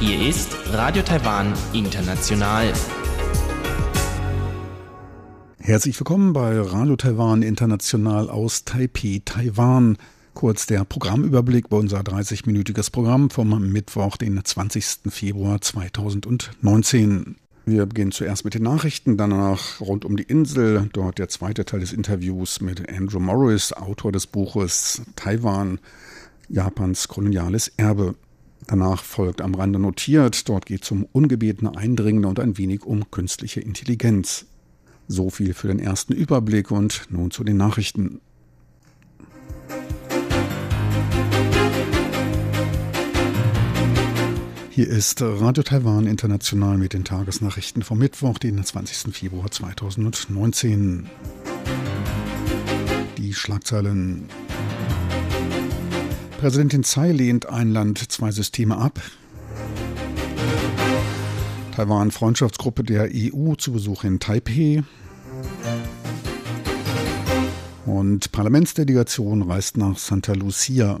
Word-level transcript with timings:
Hier 0.00 0.28
ist 0.28 0.56
Radio 0.72 1.02
Taiwan 1.02 1.52
International. 1.72 2.72
Herzlich 5.58 6.00
willkommen 6.00 6.32
bei 6.32 6.60
Radio 6.60 6.96
Taiwan 6.96 7.42
International 7.42 8.30
aus 8.30 8.64
Taipei, 8.64 9.20
Taiwan. 9.24 9.98
Kurz 10.34 10.66
der 10.66 10.84
Programmüberblick 10.84 11.68
bei 11.68 11.76
unser 11.76 12.00
30-minütiges 12.00 12.90
Programm 12.90 13.28
vom 13.28 13.70
Mittwoch, 13.70 14.16
den 14.16 14.42
20. 14.42 15.10
Februar 15.10 15.60
2019. 15.60 17.36
Wir 17.70 17.84
beginnen 17.84 18.12
zuerst 18.12 18.46
mit 18.46 18.54
den 18.54 18.62
Nachrichten, 18.62 19.18
danach 19.18 19.78
rund 19.82 20.06
um 20.06 20.16
die 20.16 20.22
Insel, 20.22 20.88
dort 20.94 21.18
der 21.18 21.28
zweite 21.28 21.66
Teil 21.66 21.80
des 21.80 21.92
Interviews 21.92 22.62
mit 22.62 22.90
Andrew 22.90 23.20
Morris, 23.20 23.74
Autor 23.74 24.10
des 24.10 24.26
Buches 24.26 25.02
Taiwan, 25.16 25.78
Japans 26.48 27.08
koloniales 27.08 27.70
Erbe. 27.76 28.14
Danach 28.66 29.04
folgt 29.04 29.42
am 29.42 29.54
Rande 29.54 29.78
notiert, 29.78 30.48
dort 30.48 30.64
geht 30.64 30.84
es 30.84 30.90
um 30.90 31.06
ungebetene 31.12 31.76
Eindringende 31.76 32.28
und 32.28 32.40
ein 32.40 32.56
wenig 32.56 32.84
um 32.84 33.10
künstliche 33.10 33.60
Intelligenz. 33.60 34.46
So 35.06 35.28
viel 35.28 35.52
für 35.52 35.68
den 35.68 35.78
ersten 35.78 36.14
Überblick 36.14 36.70
und 36.70 37.02
nun 37.10 37.30
zu 37.30 37.44
den 37.44 37.58
Nachrichten. 37.58 38.22
Hier 44.78 44.88
ist 44.88 45.20
Radio 45.20 45.64
Taiwan 45.64 46.06
International 46.06 46.78
mit 46.78 46.92
den 46.92 47.02
Tagesnachrichten 47.02 47.82
vom 47.82 47.98
Mittwoch, 47.98 48.38
den 48.38 48.62
20. 48.62 49.12
Februar 49.12 49.50
2019. 49.50 51.10
Die 53.16 53.34
Schlagzeilen. 53.34 54.28
Präsidentin 56.38 56.84
Tsai 56.84 57.10
lehnt 57.10 57.46
ein 57.46 57.72
Land, 57.72 58.12
zwei 58.12 58.30
Systeme 58.30 58.76
ab. 58.76 59.00
Taiwan-Freundschaftsgruppe 61.74 62.84
der 62.84 63.10
EU 63.12 63.56
zu 63.56 63.72
Besuch 63.72 64.04
in 64.04 64.20
Taipei. 64.20 64.84
Und 67.84 68.30
Parlamentsdelegation 68.30 69.42
reist 69.42 69.76
nach 69.76 69.98
Santa 69.98 70.34
Lucia. 70.34 71.00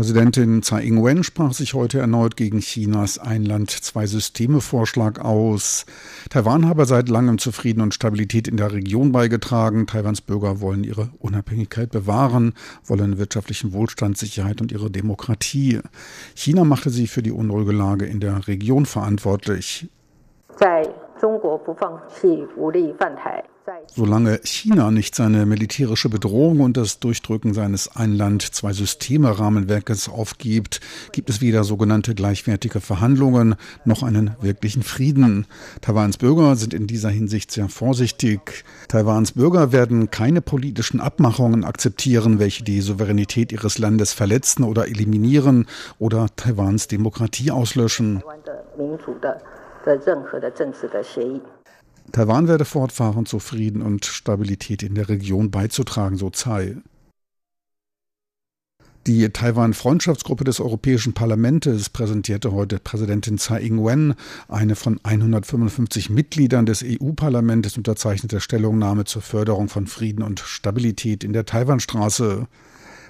Präsidentin 0.00 0.62
Tsai 0.62 0.84
Ing-wen 0.84 1.22
sprach 1.24 1.52
sich 1.52 1.74
heute 1.74 1.98
erneut 1.98 2.34
gegen 2.34 2.60
Chinas 2.60 3.18
Ein-Land-Zwei-Systeme-Vorschlag 3.18 5.20
aus. 5.20 5.84
Taiwan 6.30 6.66
habe 6.66 6.86
seit 6.86 7.10
langem 7.10 7.36
zu 7.36 7.52
Frieden 7.52 7.82
und 7.82 7.92
Stabilität 7.92 8.48
in 8.48 8.56
der 8.56 8.72
Region 8.72 9.12
beigetragen. 9.12 9.86
Taiwans 9.86 10.22
Bürger 10.22 10.62
wollen 10.62 10.84
ihre 10.84 11.10
Unabhängigkeit 11.18 11.90
bewahren, 11.90 12.54
wollen 12.86 13.18
wirtschaftlichen 13.18 13.74
Wohlstand, 13.74 14.16
Sicherheit 14.16 14.62
und 14.62 14.72
ihre 14.72 14.90
Demokratie. 14.90 15.80
China 16.34 16.64
machte 16.64 16.88
sie 16.88 17.06
für 17.06 17.22
die 17.22 17.32
unruhige 17.32 17.72
Lage 17.72 18.06
in 18.06 18.20
der 18.20 18.48
Region 18.48 18.86
verantwortlich. 18.86 19.90
在 20.60 20.86
Solange 23.86 24.40
China 24.42 24.90
nicht 24.90 25.14
seine 25.14 25.46
militärische 25.46 26.08
Bedrohung 26.08 26.58
und 26.60 26.76
das 26.76 26.98
Durchdrücken 26.98 27.54
seines 27.54 27.94
Ein-Land-Zwei-Systeme-Rahmenwerkes 27.94 30.08
aufgibt, 30.08 30.80
gibt 31.12 31.30
es 31.30 31.40
weder 31.40 31.62
sogenannte 31.64 32.14
gleichwertige 32.14 32.80
Verhandlungen 32.80 33.56
noch 33.84 34.02
einen 34.02 34.36
wirklichen 34.40 34.82
Frieden. 34.82 35.46
Taiwans 35.82 36.16
Bürger 36.16 36.56
sind 36.56 36.72
in 36.72 36.86
dieser 36.86 37.10
Hinsicht 37.10 37.50
sehr 37.50 37.68
vorsichtig. 37.68 38.64
Taiwans 38.88 39.32
Bürger 39.32 39.72
werden 39.72 40.10
keine 40.10 40.40
politischen 40.40 41.00
Abmachungen 41.00 41.64
akzeptieren, 41.64 42.38
welche 42.38 42.64
die 42.64 42.80
Souveränität 42.80 43.52
ihres 43.52 43.76
Landes 43.78 44.14
verletzen 44.14 44.64
oder 44.64 44.88
eliminieren 44.88 45.66
oder 45.98 46.28
Taiwans 46.34 46.88
Demokratie 46.88 47.50
auslöschen. 47.50 48.22
Taiwan 52.12 52.48
werde 52.48 52.64
fortfahren, 52.64 53.26
zu 53.26 53.38
Frieden 53.38 53.82
und 53.82 54.04
Stabilität 54.04 54.82
in 54.82 54.94
der 54.94 55.08
Region 55.08 55.50
beizutragen, 55.50 56.16
so 56.16 56.30
Tsai. 56.30 56.76
Die 59.06 59.28
Taiwan-Freundschaftsgruppe 59.30 60.44
des 60.44 60.60
Europäischen 60.60 61.14
Parlaments 61.14 61.88
präsentierte 61.88 62.52
heute 62.52 62.78
Präsidentin 62.78 63.38
Tsai 63.38 63.62
Ing-wen 63.62 64.14
eine 64.46 64.76
von 64.76 65.00
155 65.02 66.10
Mitgliedern 66.10 66.66
des 66.66 66.84
EU-Parlaments 66.84 67.78
unterzeichnete 67.78 68.40
Stellungnahme 68.40 69.04
zur 69.04 69.22
Förderung 69.22 69.70
von 69.70 69.86
Frieden 69.86 70.22
und 70.22 70.40
Stabilität 70.40 71.24
in 71.24 71.32
der 71.32 71.46
Taiwanstraße. 71.46 72.46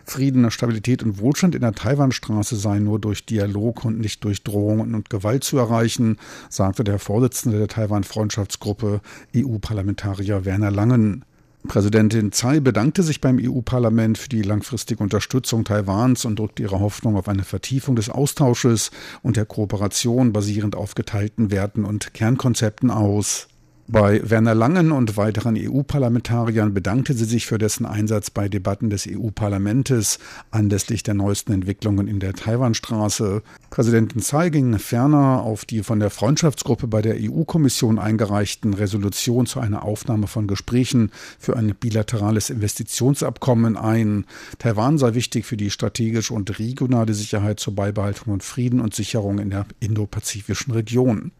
Frieden, 0.04 0.50
Stabilität 0.50 1.02
und 1.02 1.18
Wohlstand 1.18 1.54
in 1.54 1.60
der 1.62 1.72
Taiwanstraße 1.72 2.56
seien 2.56 2.84
nur 2.84 2.98
durch 2.98 3.26
Dialog 3.26 3.84
und 3.84 3.98
nicht 3.98 4.24
durch 4.24 4.42
Drohungen 4.42 4.94
und 4.94 5.10
Gewalt 5.10 5.44
zu 5.44 5.58
erreichen, 5.58 6.18
sagte 6.48 6.84
der 6.84 6.98
Vorsitzende 6.98 7.58
der 7.58 7.68
Taiwan-Freundschaftsgruppe, 7.68 9.00
EU-Parlamentarier 9.36 10.44
Werner 10.44 10.70
Langen. 10.70 11.24
Präsidentin 11.68 12.32
Tsai 12.32 12.58
bedankte 12.60 13.02
sich 13.02 13.20
beim 13.20 13.38
EU-Parlament 13.38 14.16
für 14.16 14.30
die 14.30 14.42
langfristige 14.42 15.02
Unterstützung 15.02 15.64
Taiwans 15.64 16.24
und 16.24 16.38
drückte 16.38 16.62
ihre 16.62 16.80
Hoffnung 16.80 17.16
auf 17.16 17.28
eine 17.28 17.44
Vertiefung 17.44 17.96
des 17.96 18.08
Austausches 18.08 18.90
und 19.22 19.36
der 19.36 19.44
Kooperation 19.44 20.32
basierend 20.32 20.74
auf 20.74 20.94
geteilten 20.94 21.50
Werten 21.50 21.84
und 21.84 22.14
Kernkonzepten 22.14 22.90
aus. 22.90 23.49
Bei 23.92 24.20
Werner 24.22 24.54
Langen 24.54 24.92
und 24.92 25.16
weiteren 25.16 25.56
EU-Parlamentariern 25.58 26.72
bedankte 26.72 27.12
sie 27.12 27.24
sich 27.24 27.46
für 27.46 27.58
dessen 27.58 27.86
Einsatz 27.86 28.30
bei 28.30 28.48
Debatten 28.48 28.88
des 28.88 29.08
EU-Parlaments 29.10 30.20
anlässlich 30.52 31.02
der 31.02 31.14
neuesten 31.14 31.52
Entwicklungen 31.52 32.06
in 32.06 32.20
der 32.20 32.34
Taiwanstraße. 32.34 33.42
Präsidentin 33.70 34.22
Tsai 34.22 34.50
ging 34.50 34.78
ferner 34.78 35.42
auf 35.42 35.64
die 35.64 35.82
von 35.82 35.98
der 35.98 36.10
Freundschaftsgruppe 36.10 36.86
bei 36.86 37.02
der 37.02 37.16
EU-Kommission 37.18 37.98
eingereichten 37.98 38.74
Resolution 38.74 39.46
zu 39.46 39.58
einer 39.58 39.82
Aufnahme 39.82 40.28
von 40.28 40.46
Gesprächen 40.46 41.10
für 41.40 41.56
ein 41.56 41.74
bilaterales 41.74 42.48
Investitionsabkommen 42.48 43.76
ein. 43.76 44.24
Taiwan 44.60 44.98
sei 44.98 45.14
wichtig 45.14 45.46
für 45.46 45.56
die 45.56 45.70
strategische 45.70 46.32
und 46.32 46.60
regionale 46.60 47.12
Sicherheit 47.12 47.58
zur 47.58 47.74
Beibehaltung 47.74 48.26
von 48.26 48.40
Frieden 48.40 48.78
und 48.78 48.94
Sicherung 48.94 49.40
in 49.40 49.50
der 49.50 49.66
indopazifischen 49.80 50.74
Region. 50.74 51.32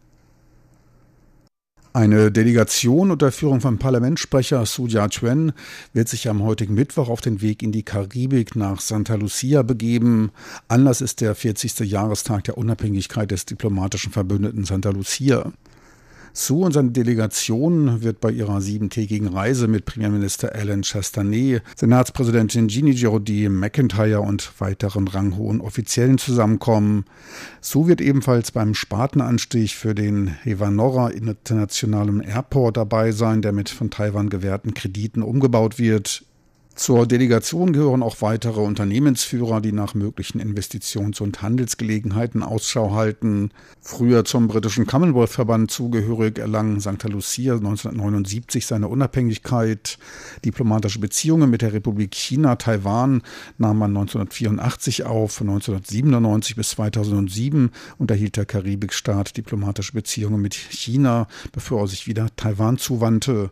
Eine 1.93 2.31
Delegation 2.31 3.11
unter 3.11 3.33
Führung 3.33 3.59
von 3.59 3.77
Parlamentssprecher 3.77 4.65
Su 4.65 4.87
Jia-chuen 4.87 5.51
wird 5.91 6.07
sich 6.07 6.29
am 6.29 6.41
heutigen 6.41 6.73
Mittwoch 6.73 7.09
auf 7.09 7.19
den 7.19 7.41
Weg 7.41 7.61
in 7.61 7.73
die 7.73 7.83
Karibik 7.83 8.55
nach 8.55 8.79
Santa 8.79 9.15
Lucia 9.15 9.61
begeben. 9.61 10.31
Anlass 10.69 11.01
ist 11.01 11.19
der 11.19 11.35
40. 11.35 11.79
Jahrestag 11.79 12.45
der 12.45 12.57
Unabhängigkeit 12.57 13.29
des 13.29 13.45
diplomatischen 13.45 14.13
Verbündeten 14.13 14.63
Santa 14.63 14.91
Lucia. 14.91 15.51
Su 16.33 16.63
und 16.63 16.71
seine 16.71 16.91
Delegation 16.91 18.01
wird 18.01 18.21
bei 18.21 18.31
ihrer 18.31 18.61
siebentägigen 18.61 19.27
Reise 19.27 19.67
mit 19.67 19.85
Premierminister 19.85 20.55
Alan 20.55 20.83
Chastanet, 20.83 21.61
Senatspräsidentin 21.75 22.69
Jeannie 22.69 22.93
Jody 22.93 23.49
McIntyre 23.49 24.21
und 24.21 24.51
weiteren 24.59 25.07
ranghohen 25.07 25.59
Offiziellen 25.59 26.17
zusammenkommen. 26.17 27.05
Su 27.59 27.87
wird 27.87 27.99
ebenfalls 27.99 28.51
beim 28.51 28.73
Spatenanstich 28.73 29.75
für 29.75 29.93
den 29.93 30.27
Hevanora 30.43 31.09
Internationalen 31.09 32.21
Airport 32.21 32.77
dabei 32.77 33.11
sein, 33.11 33.41
der 33.41 33.51
mit 33.51 33.69
von 33.69 33.89
Taiwan 33.89 34.29
gewährten 34.29 34.73
Krediten 34.73 35.23
umgebaut 35.23 35.79
wird. 35.79 36.23
Zur 36.73 37.05
Delegation 37.05 37.73
gehören 37.73 38.01
auch 38.01 38.21
weitere 38.21 38.61
Unternehmensführer, 38.61 39.59
die 39.59 39.73
nach 39.73 39.93
möglichen 39.93 40.39
Investitions- 40.39 41.21
und 41.21 41.41
Handelsgelegenheiten 41.41 42.43
Ausschau 42.43 42.93
halten. 42.93 43.51
Früher 43.81 44.23
zum 44.23 44.47
britischen 44.47 44.87
Commonwealth-Verband 44.87 45.69
zugehörig 45.69 46.39
erlang 46.39 46.79
St. 46.79 47.03
Lucia 47.03 47.55
1979 47.55 48.65
seine 48.65 48.87
Unabhängigkeit. 48.87 49.99
Diplomatische 50.45 50.99
Beziehungen 50.99 51.49
mit 51.49 51.61
der 51.61 51.73
Republik 51.73 52.15
China, 52.15 52.55
Taiwan 52.55 53.21
nahm 53.57 53.77
man 53.77 53.91
1984 53.91 55.03
auf. 55.05 55.33
Von 55.33 55.49
1997 55.49 56.55
bis 56.55 56.69
2007 56.69 57.71
unterhielt 57.97 58.37
der 58.37 58.45
Karibikstaat 58.45 59.35
diplomatische 59.35 59.91
Beziehungen 59.93 60.41
mit 60.41 60.55
China, 60.55 61.27
bevor 61.51 61.81
er 61.81 61.87
sich 61.87 62.07
wieder 62.07 62.29
Taiwan 62.37 62.77
zuwandte. 62.77 63.51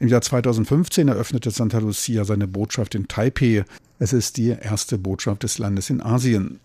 Im 0.00 0.08
Jahr 0.08 0.20
2015 0.20 1.08
eröffnete 1.08 1.50
Santa 1.50 1.78
Lucia 1.78 2.24
seine 2.24 2.48
Botschaft 2.58 2.96
in 2.96 3.06
Taipei. 3.06 3.64
Es 4.00 4.12
ist 4.12 4.36
die 4.36 4.48
erste 4.48 4.98
Botschaft 4.98 5.44
des 5.44 5.58
Landes 5.58 5.90
in 5.90 6.02
Asien. 6.02 6.58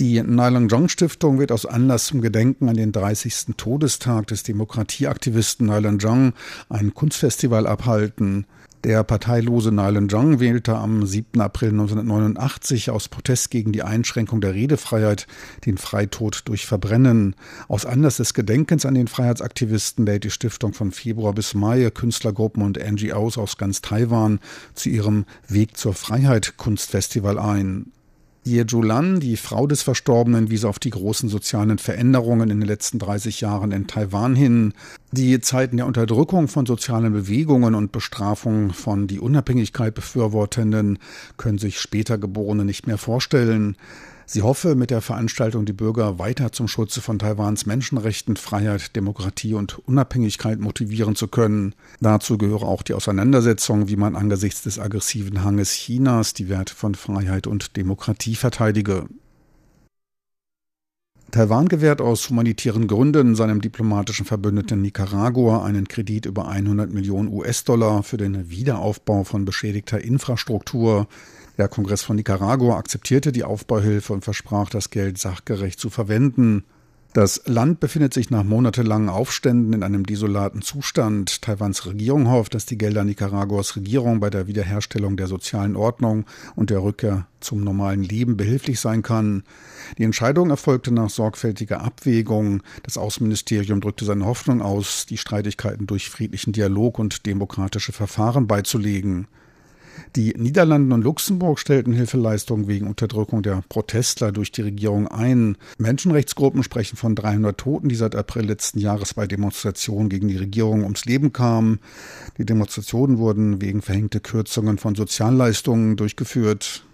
Die 0.00 0.22
Nylon 0.22 0.68
Jong 0.68 0.88
Stiftung 0.88 1.38
wird 1.38 1.52
aus 1.52 1.66
Anlass 1.66 2.06
zum 2.06 2.22
Gedenken 2.22 2.70
an 2.70 2.76
den 2.76 2.90
30. 2.90 3.54
Todestag 3.58 4.28
des 4.28 4.42
Demokratieaktivisten 4.44 5.66
Nylon 5.66 5.98
Jong 5.98 6.32
ein 6.70 6.94
Kunstfestival 6.94 7.66
abhalten. 7.66 8.46
Der 8.82 9.04
parteilose 9.04 9.72
Nylon 9.72 10.08
Jong 10.08 10.40
wählte 10.40 10.74
am 10.74 11.04
7. 11.04 11.38
April 11.42 11.68
1989 11.72 12.88
aus 12.88 13.08
Protest 13.08 13.50
gegen 13.50 13.72
die 13.72 13.82
Einschränkung 13.82 14.40
der 14.40 14.54
Redefreiheit 14.54 15.26
den 15.66 15.76
Freitod 15.76 16.44
durch 16.46 16.64
Verbrennen. 16.64 17.36
Aus 17.68 17.84
Anlass 17.84 18.16
des 18.16 18.32
Gedenkens 18.32 18.86
an 18.86 18.94
den 18.94 19.06
Freiheitsaktivisten 19.06 20.06
lädt 20.06 20.24
die 20.24 20.30
Stiftung 20.30 20.72
von 20.72 20.92
Februar 20.92 21.34
bis 21.34 21.52
Mai 21.52 21.90
Künstlergruppen 21.90 22.62
und 22.62 22.78
NGOs 22.78 23.36
aus 23.36 23.58
ganz 23.58 23.82
Taiwan 23.82 24.40
zu 24.72 24.88
ihrem 24.88 25.26
Weg 25.46 25.76
zur 25.76 25.92
Freiheit 25.92 26.54
Kunstfestival 26.56 27.38
ein. 27.38 27.92
Ye 28.42 28.64
Julan, 28.66 29.20
die 29.20 29.36
Frau 29.36 29.66
des 29.66 29.82
Verstorbenen, 29.82 30.50
wies 30.50 30.64
auf 30.64 30.78
die 30.78 30.88
großen 30.88 31.28
sozialen 31.28 31.76
Veränderungen 31.76 32.48
in 32.48 32.60
den 32.60 32.66
letzten 32.66 32.98
30 32.98 33.42
Jahren 33.42 33.70
in 33.70 33.86
Taiwan 33.86 34.34
hin. 34.34 34.72
Die 35.12 35.40
Zeiten 35.40 35.76
der 35.76 35.86
Unterdrückung 35.86 36.48
von 36.48 36.64
sozialen 36.64 37.12
Bewegungen 37.12 37.74
und 37.74 37.92
Bestrafung 37.92 38.72
von 38.72 39.06
die 39.06 39.20
Unabhängigkeit 39.20 39.94
befürwortenden 39.94 40.98
können 41.36 41.58
sich 41.58 41.78
später 41.80 42.16
Geborene 42.16 42.64
nicht 42.64 42.86
mehr 42.86 42.98
vorstellen. 42.98 43.76
Sie 44.32 44.42
hoffe, 44.42 44.76
mit 44.76 44.92
der 44.92 45.00
Veranstaltung 45.00 45.64
die 45.64 45.72
Bürger 45.72 46.20
weiter 46.20 46.52
zum 46.52 46.68
Schutze 46.68 47.00
von 47.00 47.18
Taiwans 47.18 47.66
Menschenrechten, 47.66 48.36
Freiheit, 48.36 48.94
Demokratie 48.94 49.54
und 49.54 49.80
Unabhängigkeit 49.88 50.60
motivieren 50.60 51.16
zu 51.16 51.26
können. 51.26 51.74
Dazu 51.98 52.38
gehöre 52.38 52.62
auch 52.62 52.82
die 52.82 52.94
Auseinandersetzung, 52.94 53.88
wie 53.88 53.96
man 53.96 54.14
angesichts 54.14 54.62
des 54.62 54.78
aggressiven 54.78 55.42
Hanges 55.42 55.72
Chinas 55.72 56.32
die 56.32 56.48
Werte 56.48 56.76
von 56.76 56.94
Freiheit 56.94 57.48
und 57.48 57.76
Demokratie 57.76 58.36
verteidige. 58.36 59.08
Taiwan 61.32 61.66
gewährt 61.66 62.00
aus 62.00 62.30
humanitären 62.30 62.86
Gründen 62.86 63.34
seinem 63.34 63.60
diplomatischen 63.60 64.26
Verbündeten 64.26 64.80
Nicaragua 64.80 65.64
einen 65.64 65.88
Kredit 65.88 66.26
über 66.26 66.48
100 66.48 66.92
Millionen 66.92 67.32
US-Dollar 67.32 68.04
für 68.04 68.16
den 68.16 68.48
Wiederaufbau 68.48 69.24
von 69.24 69.44
beschädigter 69.44 70.00
Infrastruktur. 70.00 71.08
Der 71.60 71.68
Kongress 71.68 72.00
von 72.00 72.16
Nicaragua 72.16 72.78
akzeptierte 72.78 73.32
die 73.32 73.44
Aufbauhilfe 73.44 74.14
und 74.14 74.24
versprach, 74.24 74.70
das 74.70 74.88
Geld 74.88 75.18
sachgerecht 75.18 75.78
zu 75.78 75.90
verwenden. 75.90 76.64
Das 77.12 77.42
Land 77.44 77.80
befindet 77.80 78.14
sich 78.14 78.30
nach 78.30 78.44
monatelangen 78.44 79.10
Aufständen 79.10 79.74
in 79.74 79.82
einem 79.82 80.06
desolaten 80.06 80.62
Zustand. 80.62 81.42
Taiwans 81.42 81.84
Regierung 81.84 82.30
hofft, 82.30 82.54
dass 82.54 82.64
die 82.64 82.78
Gelder 82.78 83.04
Nicaraguas 83.04 83.76
Regierung 83.76 84.20
bei 84.20 84.30
der 84.30 84.46
Wiederherstellung 84.46 85.18
der 85.18 85.26
sozialen 85.26 85.76
Ordnung 85.76 86.24
und 86.56 86.70
der 86.70 86.82
Rückkehr 86.82 87.26
zum 87.40 87.62
normalen 87.62 88.04
Leben 88.04 88.38
behilflich 88.38 88.80
sein 88.80 89.02
kann. 89.02 89.42
Die 89.98 90.04
Entscheidung 90.04 90.48
erfolgte 90.48 90.94
nach 90.94 91.10
sorgfältiger 91.10 91.82
Abwägung. 91.82 92.62
Das 92.84 92.96
Außenministerium 92.96 93.82
drückte 93.82 94.06
seine 94.06 94.24
Hoffnung 94.24 94.62
aus, 94.62 95.04
die 95.04 95.18
Streitigkeiten 95.18 95.86
durch 95.86 96.08
friedlichen 96.08 96.54
Dialog 96.54 96.98
und 96.98 97.26
demokratische 97.26 97.92
Verfahren 97.92 98.46
beizulegen. 98.46 99.28
Die 100.16 100.34
Niederlande 100.36 100.92
und 100.94 101.02
Luxemburg 101.02 101.60
stellten 101.60 101.92
Hilfeleistungen 101.92 102.66
wegen 102.66 102.88
Unterdrückung 102.88 103.42
der 103.42 103.62
Protestler 103.68 104.32
durch 104.32 104.50
die 104.50 104.62
Regierung 104.62 105.06
ein. 105.06 105.56
Menschenrechtsgruppen 105.78 106.64
sprechen 106.64 106.96
von 106.96 107.14
300 107.14 107.56
Toten, 107.56 107.88
die 107.88 107.94
seit 107.94 108.16
April 108.16 108.46
letzten 108.46 108.80
Jahres 108.80 109.14
bei 109.14 109.28
Demonstrationen 109.28 110.08
gegen 110.08 110.26
die 110.26 110.36
Regierung 110.36 110.82
ums 110.82 111.04
Leben 111.04 111.32
kamen. 111.32 111.78
Die 112.38 112.44
Demonstrationen 112.44 113.18
wurden 113.18 113.60
wegen 113.60 113.82
verhängter 113.82 114.18
Kürzungen 114.18 114.78
von 114.78 114.96
Sozialleistungen 114.96 115.96
durchgeführt. 115.96 116.84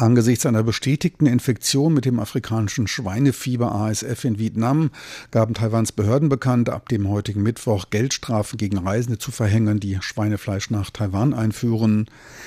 Angesichts 0.00 0.46
einer 0.46 0.62
bestätigten 0.62 1.26
Infektion 1.26 1.92
mit 1.92 2.06
dem 2.06 2.20
afrikanischen 2.20 2.86
Schweinefieber 2.86 3.70
ASF 3.70 4.24
in 4.24 4.38
Vietnam 4.38 4.90
gaben 5.30 5.52
Taiwans 5.52 5.92
Behörden 5.92 6.30
bekannt, 6.30 6.70
ab 6.70 6.88
dem 6.88 7.06
heutigen 7.06 7.42
Mittwoch 7.42 7.90
Geldstrafen 7.90 8.56
gegen 8.56 8.78
Reisende 8.78 9.18
zu 9.18 9.30
verhängen, 9.30 9.78
die 9.78 9.98
Schweinefleisch 10.00 10.70
nach 10.70 10.88
Taiwan 10.88 11.34
einführen. 11.34 12.06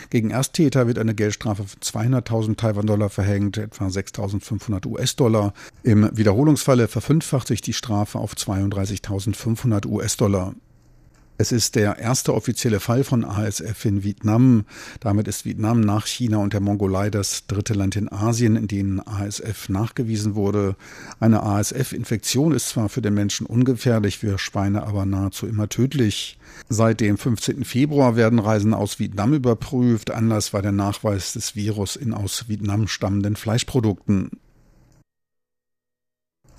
Gegen 0.10 0.32
Ersttäter 0.32 0.88
wird 0.88 0.98
eine 0.98 1.14
Geldstrafe 1.14 1.66
von 1.66 1.80
200.000 1.80 2.58
Taiwan-Dollar 2.58 3.12
verhängt, 3.12 3.60
etwa 3.60 3.86
6.500 3.86 4.88
US-Dollar. 4.88 5.54
Im 5.84 6.10
Wiederholungsfalle 6.12 6.88
verfünffacht 6.88 7.48
sich 7.48 7.62
die 7.62 7.74
Strafe 7.74 8.18
auf 8.18 8.34
32.500 8.34 9.86
US-Dollar. 9.86 10.56
Es 11.38 11.52
ist 11.52 11.76
der 11.76 11.98
erste 11.98 12.34
offizielle 12.34 12.80
Fall 12.80 13.04
von 13.04 13.26
ASF 13.26 13.86
in 13.86 14.04
Vietnam. 14.04 14.66
Damit 15.00 15.28
ist 15.28 15.46
Vietnam 15.46 15.82
nach 15.82 16.06
China 16.06 16.38
und 16.38 16.54
der 16.54 16.60
Mongolei 16.60 17.10
das 17.10 17.48
dritte 17.48 17.74
Land 17.74 17.96
in 17.96 18.12
Asien, 18.12 18.56
in 18.56 18.68
dem 18.68 19.02
ASF 19.06 19.68
nachgewiesen 19.68 20.36
wurde. 20.36 20.76
Eine 21.20 21.42
ASF-Infektion 21.42 22.54
ist 22.54 22.70
zwar 22.70 22.88
für 22.88 23.02
den 23.02 23.16
Menschen 23.16 23.48
ungefährlich, 23.48 24.20
für 24.20 24.38
Schweine 24.38 24.84
aber 24.84 25.08
nahezu 25.08 25.48
immer 25.48 25.70
tödlich. 25.70 26.38
Seit 26.70 27.02
dem 27.02 27.18
15. 27.18 27.66
Februar 27.66 28.16
werden 28.16 28.38
Reisen 28.38 28.76
aus 28.76 29.00
Vietnam 29.00 29.34
überprüft. 29.34 30.12
Anlass 30.12 30.54
war 30.54 30.62
der 30.62 30.72
Nachweis 30.72 31.34
des 31.34 31.56
Virus 31.56 31.96
in 31.96 32.14
aus 32.14 32.46
Vietnam 32.48 32.88
stammenden 32.88 33.36
Fleischprodukten. 33.36 34.30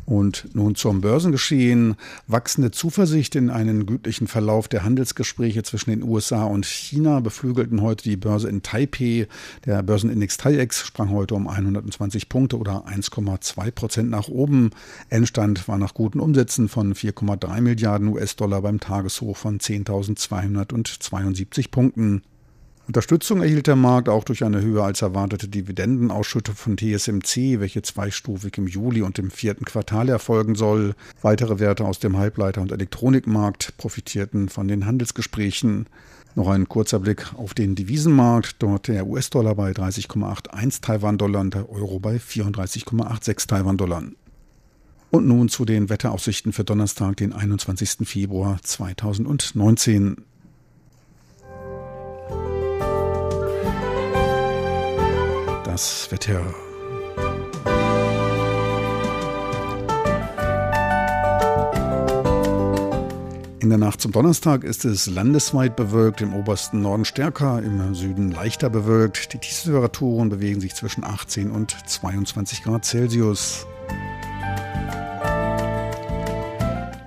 Und 0.07 0.55
nun 0.55 0.75
zum 0.75 1.01
Börsengeschehen. 1.01 1.97
Wachsende 2.27 2.71
Zuversicht 2.71 3.35
in 3.37 3.49
einen 3.49 3.87
gütlichen 3.87 4.27
Verlauf 4.27 4.69
der 4.69 4.85
Handelsgespräche 4.85 5.63
zwischen 5.63 5.91
den 5.91 6.03
USA 6.03 6.45
und 6.45 6.67
China 6.67 7.21
beflügelten 7.21 7.81
heute 7.81 8.05
die 8.05 8.17
Börse 8.17 8.49
in 8.49 8.63
Taipei. 8.63 9.27
Der 9.65 9.83
Börsenindex 9.83 10.37
TAIEX 10.37 10.87
sprang 10.87 11.11
heute 11.11 11.35
um 11.35 11.49
120 11.49 12.29
Punkte 12.29 12.59
oder 12.59 12.87
1,2 12.87 13.71
Prozent 13.71 14.11
nach 14.11 14.29
oben. 14.29 14.71
Endstand 15.09 15.67
war 15.69 15.79
nach 15.79 15.95
guten 15.95 16.21
Umsätzen 16.21 16.69
von 16.69 16.95
4,3 16.95 17.63
Milliarden 17.63 18.09
US-Dollar 18.09 18.63
beim 18.63 18.81
Tageshoch 18.81 19.37
von 19.37 19.59
10.272 19.59 21.71
Punkten. 21.71 22.23
Unterstützung 22.87 23.41
erhielt 23.41 23.67
der 23.67 23.77
Markt 23.77 24.11
auch 24.11 24.25
durch 24.25 24.45
eine 24.45 24.61
höher 24.61 24.85
als 24.85 25.01
erwartete 25.01 25.49
Dividendenausschüttung 25.49 26.55
von 26.55 26.77
TSMC, 26.77 27.59
welche 27.59 27.81
zweistufig 27.81 28.59
im 28.59 28.67
Juli 28.67 29.01
und 29.01 29.19
im 29.19 29.31
vierten 29.31 29.65
Quartal 29.65 30.11
erfolgen 30.11 30.55
soll. 30.55 30.95
Weitere 31.23 31.59
Werte 31.59 31.87
aus 31.87 31.99
dem 31.99 32.19
Halbleiter- 32.19 32.61
und 32.61 32.73
Elektronikmarkt 32.73 33.79
profitierten 33.79 34.51
von 34.51 34.69
den 34.69 34.85
Handelsgesprächen. 34.85 35.87
Noch 36.35 36.49
ein 36.49 36.69
kurzer 36.69 37.01
Blick 37.01 37.33
auf 37.35 37.55
den 37.55 37.75
Devisenmarkt. 37.75 38.57
Dort 38.59 38.89
der 38.89 39.07
US-Dollar 39.07 39.55
bei 39.55 39.71
30,81 39.71 40.83
Taiwan-Dollar 40.83 41.41
und 41.41 41.55
der 41.55 41.71
Euro 41.71 42.01
bei 42.01 42.17
34,86 42.17 43.49
Taiwan-Dollar. 43.49 44.03
Und 45.11 45.27
nun 45.27 45.49
zu 45.49 45.65
den 45.65 45.89
Wetteraussichten 45.89 46.53
für 46.53 46.65
Donnerstag, 46.65 47.17
den 47.17 47.33
21. 47.33 48.07
Februar 48.07 48.59
2019. 48.63 50.17
das 55.75 56.09
Wetter. 56.13 56.41
In 63.59 63.71
der 63.71 63.79
Nacht 63.79 64.01
zum 64.01 64.13
Donnerstag 64.13 64.63
ist 64.63 64.85
es 64.85 65.07
landesweit 65.09 65.75
bewölkt, 65.75 66.21
im 66.21 66.33
obersten 66.33 66.81
Norden 66.81 67.05
stärker, 67.05 67.61
im 67.61 67.93
Süden 67.97 68.31
leichter 68.31 68.71
bewölkt. 68.71 69.33
Die 69.33 69.39
Tiefstemperaturen 69.39 70.29
bewegen 70.29 70.61
sich 70.61 70.77
zwischen 70.77 71.03
18 71.03 71.51
und 71.51 71.77
22 71.89 72.63
Grad 72.63 72.85
Celsius. 72.85 73.67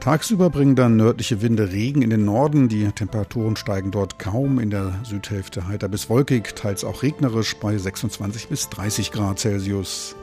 Tagsüber 0.08 0.50
bringen 0.50 0.78
dann 0.78 0.96
nördliche 0.96 1.42
Winde 1.42 1.74
Regen 1.74 2.02
in 2.02 2.10
den 2.10 2.24
Norden. 2.24 2.70
Die 2.70 2.90
Temperaturen 2.94 3.58
steigen 3.58 3.92
dort 3.92 4.18
kaum. 4.20 4.58
In 4.58 4.70
der 4.70 4.94
Südhälfte 5.04 5.68
heiter 5.68 5.90
bis 5.90 6.10
wolkig, 6.10 6.56
teils 6.56 6.86
auch 6.86 7.04
regnerisch 7.04 7.58
bei 7.58 7.78
26 7.78 8.48
bis 8.48 8.70
30 8.70 9.12
Grad 9.12 9.38
Celsius. 9.40 10.16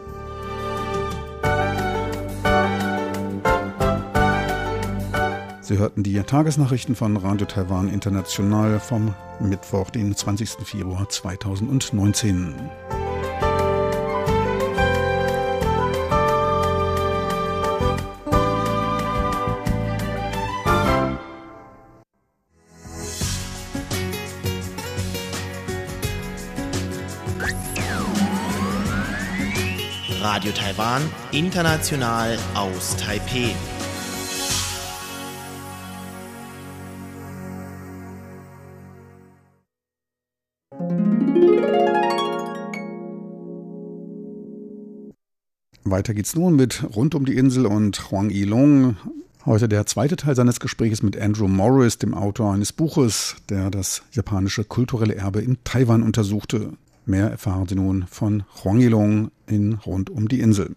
Sie 5.61 5.77
hörten 5.77 6.03
die 6.03 6.15
Tagesnachrichten 6.15 6.95
von 6.95 7.19
Radio 7.19 7.47
Taiwan 7.47 7.91
International 7.91 8.81
vom 8.81 9.15
Mittwoch, 9.39 9.91
den 9.91 10.17
20. 10.17 10.49
Februar 10.65 11.11
2019. 11.11 12.55
Taiwan, 30.95 31.03
international 31.33 32.39
aus 32.55 32.97
Taipeh. 32.97 33.53
Weiter 45.85 46.15
geht's 46.15 46.37
nun 46.37 46.55
mit 46.55 46.85
Rund 46.95 47.15
um 47.15 47.25
die 47.25 47.37
Insel 47.37 47.67
und 47.67 48.11
Huang 48.11 48.31
Yilong. 48.31 48.97
Heute 49.45 49.69
der 49.69 49.87
zweite 49.87 50.17
Teil 50.17 50.37
seines 50.37 50.61
Gesprächs 50.61 51.03
mit 51.03 51.21
Andrew 51.21 51.49
Morris, 51.49 51.99
dem 51.99 52.15
Autor 52.15 52.53
eines 52.53 52.73
Buches, 52.73 53.37
der 53.49 53.71
das 53.71 54.03
japanische 54.13 54.65
kulturelle 54.65 55.17
Erbe 55.17 55.41
in 55.41 55.59
Taiwan 55.65 56.03
untersuchte. 56.05 56.73
Mehr 57.05 57.31
erfahren 57.31 57.67
Sie 57.69 57.75
nun 57.75 58.07
von 58.07 58.45
Huang 58.63 58.81
Yilong 58.81 59.31
in 59.47 59.75
Rund 59.75 60.09
um 60.09 60.29
die 60.29 60.41
Insel. 60.41 60.75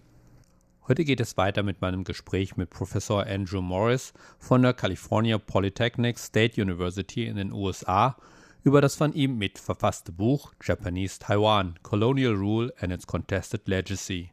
Heute 0.87 1.03
geht 1.03 1.19
es 1.19 1.35
weiter 1.35 1.63
mit 1.63 1.81
meinem 1.81 2.05
Gespräch 2.05 2.55
mit 2.55 2.69
Professor 2.69 3.27
Andrew 3.27 3.61
Morris 3.61 4.13
von 4.39 4.61
der 4.61 4.73
California 4.73 5.37
Polytechnic 5.37 6.17
State 6.17 6.61
University 6.61 7.25
in 7.25 7.35
den 7.35 7.51
USA 7.51 8.15
über 8.63 8.79
das 8.79 8.95
von 8.95 9.11
ihm 9.11 9.37
mitverfasste 9.37 10.13
Buch 10.13 10.53
Japanese 10.63 11.19
Taiwan 11.19 11.77
Colonial 11.83 12.35
Rule 12.35 12.73
and 12.79 12.93
its 12.93 13.05
Contested 13.05 13.67
Legacy 13.67 14.31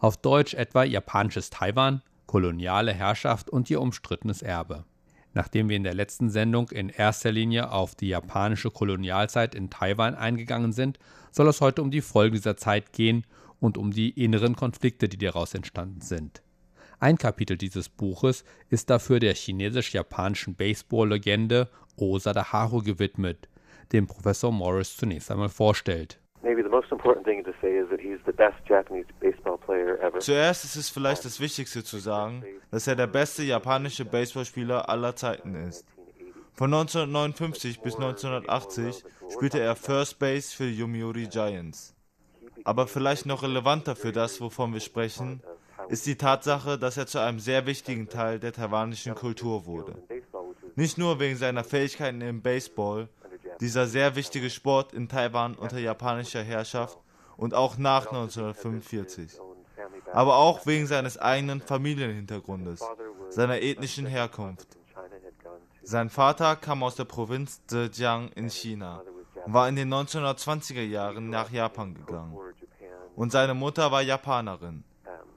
auf 0.00 0.16
Deutsch 0.16 0.54
etwa 0.54 0.82
Japanisches 0.82 1.50
Taiwan, 1.50 2.02
koloniale 2.26 2.92
Herrschaft 2.92 3.48
und 3.48 3.70
ihr 3.70 3.80
umstrittenes 3.80 4.42
Erbe. 4.42 4.82
Nachdem 5.32 5.68
wir 5.68 5.76
in 5.76 5.84
der 5.84 5.94
letzten 5.94 6.28
Sendung 6.28 6.70
in 6.70 6.88
erster 6.88 7.30
Linie 7.30 7.70
auf 7.70 7.94
die 7.94 8.08
japanische 8.08 8.72
Kolonialzeit 8.72 9.54
in 9.54 9.70
Taiwan 9.70 10.16
eingegangen 10.16 10.72
sind, 10.72 10.98
soll 11.30 11.46
es 11.46 11.60
heute 11.60 11.82
um 11.82 11.92
die 11.92 12.00
Folgen 12.00 12.34
dieser 12.34 12.56
Zeit 12.56 12.92
gehen 12.92 13.24
und 13.64 13.78
um 13.78 13.92
die 13.92 14.10
inneren 14.10 14.56
Konflikte, 14.56 15.08
die 15.08 15.16
daraus 15.16 15.54
entstanden 15.54 16.02
sind. 16.02 16.42
Ein 17.00 17.16
Kapitel 17.16 17.56
dieses 17.56 17.88
Buches 17.88 18.44
ist 18.68 18.90
dafür 18.90 19.20
der 19.20 19.32
chinesisch-japanischen 19.32 20.54
Baseball-Legende 20.54 21.70
Osa 21.96 22.34
Haru 22.52 22.82
gewidmet, 22.82 23.48
dem 23.92 24.06
Professor 24.06 24.52
Morris 24.52 24.98
zunächst 24.98 25.30
einmal 25.30 25.48
vorstellt. 25.48 26.20
Zuerst 30.18 30.64
ist 30.66 30.76
es 30.76 30.90
vielleicht 30.90 31.24
das 31.24 31.40
Wichtigste 31.40 31.82
zu 31.82 31.96
sagen, 31.96 32.44
dass 32.70 32.86
er 32.86 32.96
der 32.96 33.06
beste 33.06 33.44
japanische 33.44 34.04
Baseballspieler 34.04 34.90
aller 34.90 35.16
Zeiten 35.16 35.54
ist. 35.54 35.86
Von 36.52 36.72
1959 36.74 37.80
bis 37.80 37.94
1980 37.94 39.04
spielte 39.32 39.58
er 39.60 39.74
First 39.74 40.18
Base 40.18 40.54
für 40.54 40.66
die 40.66 40.76
Yomiuri 40.76 41.28
Giants. 41.28 41.93
Aber 42.64 42.86
vielleicht 42.86 43.26
noch 43.26 43.42
relevanter 43.42 43.94
für 43.94 44.12
das, 44.12 44.40
wovon 44.40 44.72
wir 44.72 44.80
sprechen, 44.80 45.42
ist 45.88 46.06
die 46.06 46.16
Tatsache, 46.16 46.78
dass 46.78 46.96
er 46.96 47.06
zu 47.06 47.18
einem 47.18 47.38
sehr 47.38 47.66
wichtigen 47.66 48.08
Teil 48.08 48.38
der 48.38 48.52
taiwanischen 48.52 49.14
Kultur 49.14 49.66
wurde. 49.66 49.94
Nicht 50.74 50.96
nur 50.96 51.20
wegen 51.20 51.36
seiner 51.36 51.62
Fähigkeiten 51.62 52.22
im 52.22 52.40
Baseball, 52.40 53.08
dieser 53.60 53.86
sehr 53.86 54.16
wichtige 54.16 54.50
Sport 54.50 54.92
in 54.92 55.08
Taiwan 55.08 55.54
unter 55.54 55.78
japanischer 55.78 56.42
Herrschaft 56.42 56.98
und 57.36 57.54
auch 57.54 57.76
nach 57.76 58.06
1945. 58.06 59.32
Aber 60.12 60.36
auch 60.36 60.66
wegen 60.66 60.86
seines 60.86 61.18
eigenen 61.18 61.60
Familienhintergrundes, 61.60 62.80
seiner 63.30 63.60
ethnischen 63.60 64.06
Herkunft. 64.06 64.68
Sein 65.82 66.08
Vater 66.08 66.56
kam 66.56 66.82
aus 66.82 66.96
der 66.96 67.04
Provinz 67.04 67.60
Zhejiang 67.66 68.30
in 68.30 68.48
China 68.48 69.02
und 69.44 69.52
war 69.52 69.68
in 69.68 69.76
den 69.76 69.92
1920er 69.92 70.82
Jahren 70.82 71.28
nach 71.28 71.50
Japan 71.50 71.94
gegangen. 71.94 72.38
Und 73.16 73.32
seine 73.32 73.54
Mutter 73.54 73.90
war 73.92 74.02
Japanerin. 74.02 74.84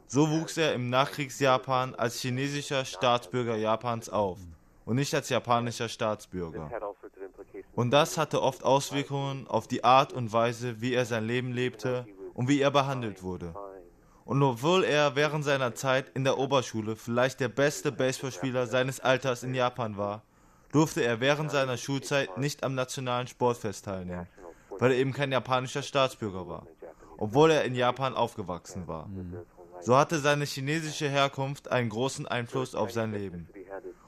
So 0.08 0.30
wuchs 0.30 0.58
er 0.58 0.74
im 0.74 0.90
Nachkriegsjapan 0.90 1.96
als 1.96 2.22
chinesischer 2.22 2.86
Staatsbürger 2.86 3.58
Japans 3.58 4.10
auf 4.10 4.40
und 4.86 4.96
nicht 4.96 5.14
als 5.14 5.28
japanischer 5.30 5.90
Staatsbürger. 5.90 6.72
Und 7.76 7.92
das 7.92 8.18
hatte 8.18 8.42
oft 8.42 8.64
Auswirkungen 8.64 9.48
auf 9.48 9.68
die 9.68 9.84
Art 9.84 10.14
und 10.14 10.32
Weise, 10.32 10.82
wie 10.82 10.94
er 10.94 11.06
sein 11.06 11.28
Leben 11.28 11.52
lebte 11.52 12.06
und 12.34 12.48
wie 12.48 12.62
er 12.62 12.72
behandelt 12.72 13.22
wurde. 13.22 13.54
Und 14.24 14.42
obwohl 14.44 14.84
er 14.84 15.16
während 15.16 15.44
seiner 15.44 15.76
Zeit 15.76 16.10
in 16.14 16.24
der 16.24 16.38
Oberschule 16.38 16.96
vielleicht 16.96 17.40
der 17.40 17.50
beste 17.50 17.92
Baseballspieler 17.92 18.68
seines 18.68 19.00
Alters 19.00 19.44
in 19.44 19.54
Japan 19.54 19.98
war, 19.98 20.22
durfte 20.72 21.04
er 21.04 21.20
während 21.20 21.52
seiner 21.52 21.78
Schulzeit 21.78 22.38
nicht 22.38 22.64
am 22.64 22.76
nationalen 22.76 23.28
Sportfest 23.28 23.86
teilnehmen, 23.86 24.28
weil 24.80 24.92
er 24.92 24.98
eben 24.98 25.14
kein 25.14 25.32
japanischer 25.32 25.82
Staatsbürger 25.82 26.48
war, 26.48 26.68
obwohl 27.18 27.52
er 27.52 27.66
in 27.66 27.76
Japan 27.76 28.16
aufgewachsen 28.16 28.88
war. 28.88 29.10
So 29.82 29.96
hatte 29.98 30.20
seine 30.20 30.46
chinesische 30.46 31.10
Herkunft 31.10 31.72
einen 31.72 31.90
großen 31.90 32.28
Einfluss 32.28 32.76
auf 32.76 32.92
sein 32.92 33.14
Leben. 33.14 33.48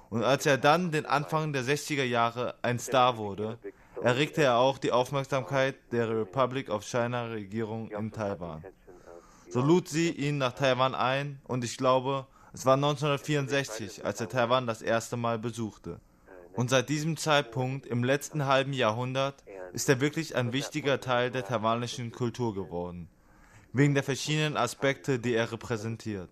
Und 0.10 0.24
als 0.24 0.46
er 0.46 0.58
dann 0.58 0.92
den 0.92 1.06
Anfang 1.06 1.54
der 1.54 1.64
60er 1.64 2.04
Jahre 2.04 2.56
ein 2.62 2.80
Star 2.80 3.18
wurde, 3.18 3.60
erregte 4.02 4.42
er 4.42 4.58
auch 4.58 4.78
die 4.78 4.92
Aufmerksamkeit 4.92 5.76
der 5.92 6.10
Republic 6.10 6.70
of 6.70 6.84
China 6.84 7.26
Regierung 7.26 7.92
in 7.92 8.12
Taiwan. 8.12 8.64
So 9.50 9.62
lud 9.62 9.88
sie 9.88 10.10
ihn 10.10 10.38
nach 10.38 10.54
Taiwan 10.54 10.96
ein 10.96 11.40
und 11.48 11.64
ich 11.64 11.78
glaube, 11.78 12.26
es 12.54 12.66
war 12.66 12.76
1964, 12.76 14.06
als 14.06 14.20
er 14.22 14.30
Taiwan 14.30 14.66
das 14.66 14.82
erste 14.82 15.18
Mal 15.18 15.38
besuchte. 15.38 16.00
Und 16.54 16.70
seit 16.70 16.90
diesem 16.90 17.16
Zeitpunkt 17.16 17.86
im 17.86 18.04
letzten 18.04 18.46
halben 18.46 18.74
Jahrhundert 18.74 19.44
ist 19.74 19.90
er 19.90 20.02
wirklich 20.02 20.36
ein 20.36 20.54
wichtiger 20.54 21.00
Teil 21.00 21.32
der 21.32 21.46
taiwanischen 21.46 22.12
Kultur 22.12 22.54
geworden, 22.54 23.08
wegen 23.74 23.94
der 23.94 24.04
verschiedenen 24.04 24.58
Aspekte, 24.58 25.20
die 25.20 25.34
er 25.34 25.52
repräsentiert. 25.52 26.30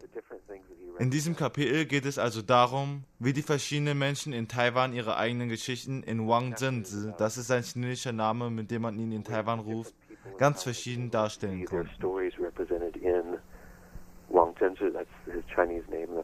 In 0.99 1.11
diesem 1.11 1.35
Kapitel 1.35 1.85
geht 1.85 2.05
es 2.05 2.17
also 2.17 2.41
darum, 2.41 3.03
wie 3.19 3.31
die 3.31 3.43
verschiedenen 3.43 3.99
Menschen 3.99 4.33
in 4.33 4.47
Taiwan 4.47 4.93
ihre 4.93 5.15
eigenen 5.17 5.47
Geschichten 5.47 6.01
in 6.01 6.27
Wang 6.27 6.55
Zhenzi, 6.55 7.13
das 7.19 7.37
ist 7.37 7.47
sein 7.47 7.61
chinesischer 7.61 8.13
Name, 8.13 8.49
mit 8.49 8.71
dem 8.71 8.81
man 8.81 8.97
ihn 8.97 9.11
in 9.11 9.23
Taiwan 9.23 9.59
ruft, 9.59 9.93
ganz 10.39 10.63
verschieden 10.63 11.11
darstellen 11.11 11.65
konnten. 11.65 11.89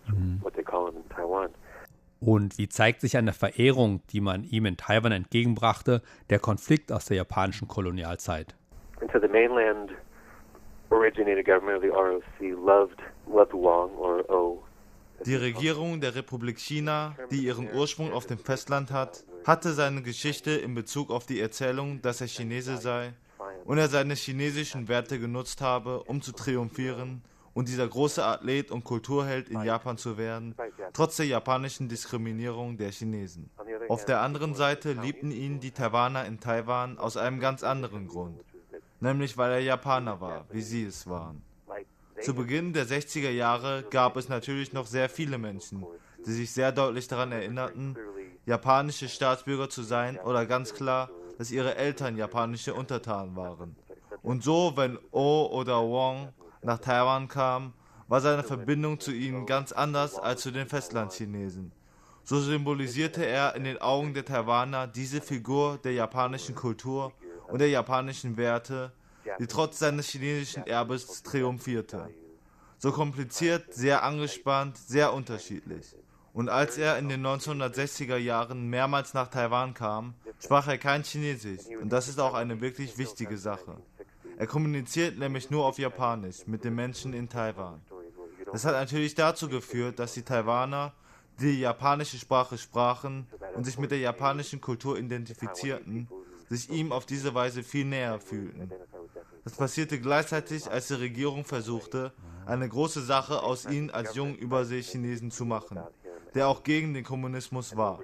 Mhm. 0.07 0.41
Und 2.25 2.57
wie 2.57 2.69
zeigt 2.69 3.01
sich 3.01 3.17
an 3.17 3.25
der 3.25 3.33
Verehrung, 3.33 4.01
die 4.11 4.21
man 4.21 4.45
ihm 4.45 4.65
in 4.65 4.77
Taiwan 4.77 5.11
entgegenbrachte, 5.11 6.01
der 6.29 6.39
Konflikt 6.39 6.89
aus 6.91 7.05
der 7.05 7.17
japanischen 7.17 7.67
Kolonialzeit? 7.67 8.55
And 9.01 9.11
the 9.11 9.27
mainland 9.27 9.91
originated 10.89 11.45
government 11.45 11.77
of 11.77 11.83
the 11.83 11.89
ROC 11.89 12.57
loved, 12.65 13.01
loved 13.27 13.53
Wang 13.53 13.91
or 13.97 14.23
O. 14.29 14.63
Die 15.25 15.35
Regierung 15.35 15.99
der 15.99 16.15
Republik 16.15 16.59
China, 16.59 17.15
die 17.29 17.43
ihren 17.43 17.73
Ursprung 17.73 18.13
auf 18.13 18.25
dem 18.25 18.37
Festland 18.37 18.91
hat, 18.91 19.25
hatte 19.45 19.73
seine 19.73 20.01
Geschichte 20.01 20.51
in 20.51 20.75
Bezug 20.75 21.11
auf 21.11 21.25
die 21.25 21.41
Erzählung, 21.41 22.01
dass 22.01 22.21
er 22.21 22.27
Chinese 22.27 22.77
sei 22.77 23.13
und 23.65 23.77
er 23.77 23.89
seine 23.89 24.15
chinesischen 24.15 24.87
Werte 24.87 25.19
genutzt 25.19 25.59
habe, 25.59 26.03
um 26.03 26.21
zu 26.21 26.31
triumphieren 26.31 27.21
und 27.53 27.67
dieser 27.67 27.87
große 27.87 28.23
Athlet 28.23 28.71
und 28.71 28.83
Kulturheld 28.83 29.49
in 29.49 29.63
Japan 29.63 29.97
zu 29.97 30.17
werden, 30.17 30.55
trotz 30.93 31.17
der 31.17 31.27
japanischen 31.27 31.87
Diskriminierung 31.89 32.77
der 32.77 32.91
Chinesen. 32.91 33.49
Auf 33.89 34.05
der 34.05 34.21
anderen 34.21 34.55
Seite 34.55 34.93
liebten 34.93 35.31
ihn 35.31 35.59
die 35.59 35.71
Taiwaner 35.71 36.25
in 36.25 36.39
Taiwan 36.39 36.97
aus 36.97 37.17
einem 37.17 37.39
ganz 37.39 37.63
anderen 37.63 38.07
Grund 38.07 38.39
nämlich 39.03 39.37
weil 39.37 39.51
er 39.51 39.59
Japaner 39.59 40.19
war, 40.19 40.45
wie 40.49 40.61
sie 40.61 40.85
es 40.85 41.07
waren. 41.07 41.43
Zu 42.21 42.33
Beginn 42.33 42.71
der 42.71 42.87
60er 42.87 43.29
Jahre 43.29 43.83
gab 43.89 44.15
es 44.15 44.29
natürlich 44.29 44.71
noch 44.71 44.87
sehr 44.87 45.09
viele 45.09 45.37
Menschen, 45.37 45.85
die 46.25 46.31
sich 46.31 46.51
sehr 46.51 46.71
deutlich 46.71 47.07
daran 47.09 47.33
erinnerten, 47.33 47.97
japanische 48.45 49.09
Staatsbürger 49.09 49.69
zu 49.69 49.83
sein 49.83 50.17
oder 50.19 50.45
ganz 50.45 50.73
klar, 50.73 51.09
dass 51.37 51.51
ihre 51.51 51.75
Eltern 51.75 52.17
japanische 52.17 52.73
Untertanen 52.73 53.35
waren. 53.35 53.75
Und 54.21 54.41
so, 54.41 54.73
wenn 54.75 54.97
O 55.11 55.49
oder 55.51 55.81
Wong 55.81 56.29
nach 56.63 56.79
Taiwan 56.79 57.27
kam, 57.27 57.73
war 58.07 58.21
seine 58.21 58.43
Verbindung 58.43 58.99
zu 58.99 59.11
ihnen 59.11 59.45
ganz 59.45 59.71
anders 59.71 60.17
als 60.17 60.41
zu 60.41 60.51
den 60.51 60.67
Festlandchinesen. 60.67 61.71
So 62.23 62.39
symbolisierte 62.39 63.25
er 63.25 63.55
in 63.55 63.65
den 63.65 63.81
Augen 63.81 64.13
der 64.13 64.23
Taiwaner 64.23 64.87
diese 64.87 65.19
Figur 65.19 65.77
der 65.83 65.93
japanischen 65.93 66.55
Kultur 66.55 67.11
und 67.47 67.59
der 67.59 67.69
japanischen 67.69 68.37
Werte, 68.37 68.93
die 69.39 69.47
trotz 69.47 69.79
seines 69.79 70.07
chinesischen 70.07 70.65
Erbes 70.65 71.23
triumphierte. 71.23 72.09
So 72.77 72.91
kompliziert, 72.91 73.73
sehr 73.73 74.03
angespannt, 74.03 74.77
sehr 74.77 75.13
unterschiedlich. 75.13 75.95
Und 76.33 76.49
als 76.49 76.77
er 76.77 76.97
in 76.97 77.09
den 77.09 77.25
1960er 77.25 78.17
Jahren 78.17 78.69
mehrmals 78.69 79.13
nach 79.13 79.27
Taiwan 79.27 79.73
kam, 79.73 80.15
sprach 80.39 80.67
er 80.67 80.77
kein 80.77 81.03
Chinesisch. 81.03 81.67
Und 81.79 81.89
das 81.89 82.07
ist 82.07 82.19
auch 82.19 82.33
eine 82.33 82.59
wirklich 82.59 82.97
wichtige 82.97 83.37
Sache. 83.37 83.77
Er 84.37 84.47
kommuniziert 84.47 85.17
nämlich 85.17 85.49
nur 85.49 85.65
auf 85.65 85.77
Japanisch 85.77 86.47
mit 86.47 86.63
den 86.63 86.75
Menschen 86.75 87.13
in 87.13 87.29
Taiwan. 87.29 87.81
Das 88.51 88.65
hat 88.65 88.73
natürlich 88.73 89.15
dazu 89.15 89.49
geführt, 89.49 89.99
dass 89.99 90.13
die 90.13 90.23
Taiwaner, 90.23 90.93
die 91.39 91.59
japanische 91.59 92.17
Sprache 92.17 92.57
sprachen 92.57 93.27
und 93.55 93.63
sich 93.63 93.77
mit 93.77 93.91
der 93.91 93.99
japanischen 93.99 94.61
Kultur 94.61 94.97
identifizierten, 94.97 96.07
sich 96.49 96.69
ihm 96.69 96.91
auf 96.91 97.05
diese 97.05 97.33
Weise 97.33 97.63
viel 97.63 97.85
näher 97.85 98.19
fühlten. 98.19 98.71
Das 99.43 99.53
passierte 99.53 99.99
gleichzeitig, 99.99 100.69
als 100.69 100.87
die 100.87 100.93
Regierung 100.95 101.45
versuchte, 101.45 102.13
eine 102.45 102.67
große 102.67 103.01
Sache 103.01 103.41
aus 103.41 103.65
ihm 103.65 103.89
als 103.91 104.15
jungen 104.15 104.35
Überseechinesen 104.35 105.31
zu 105.31 105.45
machen, 105.45 105.79
der 106.33 106.47
auch 106.47 106.63
gegen 106.63 106.93
den 106.93 107.03
Kommunismus 107.03 107.75
war. 107.75 107.99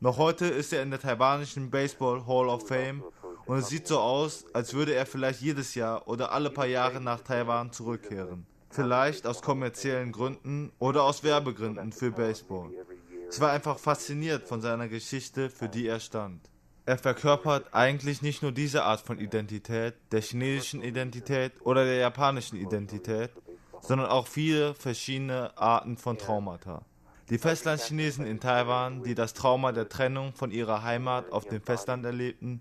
Noch 0.00 0.18
heute 0.18 0.46
ist 0.46 0.72
er 0.72 0.82
in 0.82 0.90
der 0.90 1.00
taiwanischen 1.00 1.70
Baseball 1.70 2.26
Hall 2.26 2.48
of 2.48 2.66
Fame 2.66 3.04
und 3.46 3.58
es 3.58 3.68
sieht 3.68 3.86
so 3.86 3.98
aus, 3.98 4.44
als 4.52 4.74
würde 4.74 4.94
er 4.94 5.06
vielleicht 5.06 5.40
jedes 5.40 5.74
Jahr 5.74 6.06
oder 6.08 6.32
alle 6.32 6.50
paar 6.50 6.66
Jahre 6.66 7.00
nach 7.00 7.20
Taiwan 7.20 7.72
zurückkehren. 7.72 8.46
Vielleicht 8.70 9.26
aus 9.26 9.42
kommerziellen 9.42 10.12
Gründen 10.12 10.72
oder 10.78 11.02
aus 11.02 11.22
Werbegründen 11.22 11.92
für 11.92 12.10
Baseball. 12.10 12.70
Ich 13.30 13.40
war 13.40 13.52
einfach 13.52 13.78
fasziniert 13.78 14.46
von 14.46 14.60
seiner 14.60 14.88
Geschichte, 14.88 15.50
für 15.50 15.68
die 15.68 15.86
er 15.86 16.00
stand. 16.00 16.40
Er 16.84 16.98
verkörpert 16.98 17.72
eigentlich 17.72 18.22
nicht 18.22 18.42
nur 18.42 18.52
diese 18.52 18.84
Art 18.84 19.00
von 19.00 19.18
Identität, 19.18 19.94
der 20.10 20.20
chinesischen 20.20 20.82
Identität 20.82 21.52
oder 21.64 21.84
der 21.84 21.96
japanischen 21.96 22.56
Identität, 22.58 23.30
sondern 23.80 24.08
auch 24.08 24.26
viele 24.26 24.74
verschiedene 24.74 25.56
Arten 25.56 25.96
von 25.96 26.18
Traumata. 26.18 26.82
Die 27.30 27.38
Festlandchinesen 27.38 28.26
in 28.26 28.40
Taiwan, 28.40 29.02
die 29.02 29.14
das 29.14 29.32
Trauma 29.32 29.72
der 29.72 29.88
Trennung 29.88 30.32
von 30.32 30.50
ihrer 30.50 30.82
Heimat 30.82 31.30
auf 31.30 31.46
dem 31.46 31.62
Festland 31.62 32.04
erlebten 32.04 32.60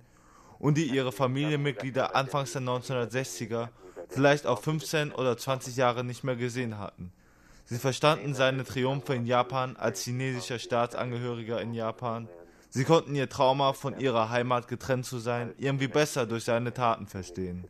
und 0.61 0.77
die 0.77 0.85
ihre 0.85 1.11
Familienmitglieder 1.11 2.15
anfangs 2.15 2.53
der 2.53 2.61
1960er 2.61 3.69
vielleicht 4.09 4.45
auch 4.45 4.61
15 4.61 5.11
oder 5.11 5.35
20 5.35 5.75
Jahre 5.75 6.03
nicht 6.03 6.23
mehr 6.23 6.35
gesehen 6.35 6.77
hatten. 6.77 7.11
Sie 7.65 7.79
verstanden 7.79 8.35
seine 8.35 8.63
Triumphe 8.63 9.15
in 9.15 9.25
Japan 9.25 9.75
als 9.77 10.03
chinesischer 10.03 10.59
Staatsangehöriger 10.59 11.59
in 11.61 11.73
Japan. 11.73 12.27
Sie 12.69 12.83
konnten 12.83 13.15
ihr 13.15 13.27
Trauma 13.27 13.73
von 13.73 13.99
ihrer 13.99 14.29
Heimat 14.29 14.67
getrennt 14.67 15.05
zu 15.05 15.17
sein 15.17 15.53
irgendwie 15.57 15.87
besser 15.87 16.27
durch 16.27 16.43
seine 16.43 16.73
Taten 16.73 17.07
verstehen. 17.07 17.65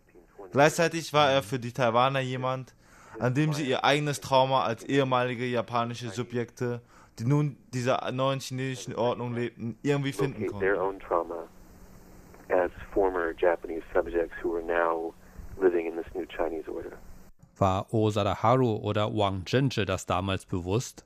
Gleichzeitig 0.51 1.13
war 1.13 1.31
er 1.31 1.43
für 1.43 1.59
die 1.59 1.71
Taiwaner 1.71 2.19
jemand, 2.19 2.73
an 3.19 3.33
dem 3.33 3.53
sie 3.53 3.63
ihr 3.63 3.85
eigenes 3.85 4.19
Trauma 4.19 4.63
als 4.63 4.83
ehemalige 4.83 5.45
japanische 5.45 6.09
Subjekte, 6.09 6.81
die 7.19 7.25
nun 7.25 7.55
dieser 7.73 8.11
neuen 8.11 8.41
chinesischen 8.41 8.95
Ordnung 8.95 9.33
lebten, 9.33 9.77
irgendwie 9.81 10.11
finden 10.11 10.47
konnten. 10.47 10.65
As 12.51 12.71
former 12.93 13.33
Japanese 13.33 13.83
subjects 13.93 14.33
who 14.43 14.55
are 14.55 14.63
now 14.63 15.13
living 15.57 15.87
in 15.87 15.95
this 15.95 16.05
new 16.13 16.25
Chinese 16.25 16.67
order. 16.67 16.97
War 17.57 17.85
Osada 17.93 18.43
Haru 18.43 18.75
oder 18.75 19.07
Wang 19.15 19.45
Zhenje 19.45 19.85
das 19.85 20.05
damals 20.05 20.45
bewusst? 20.45 21.05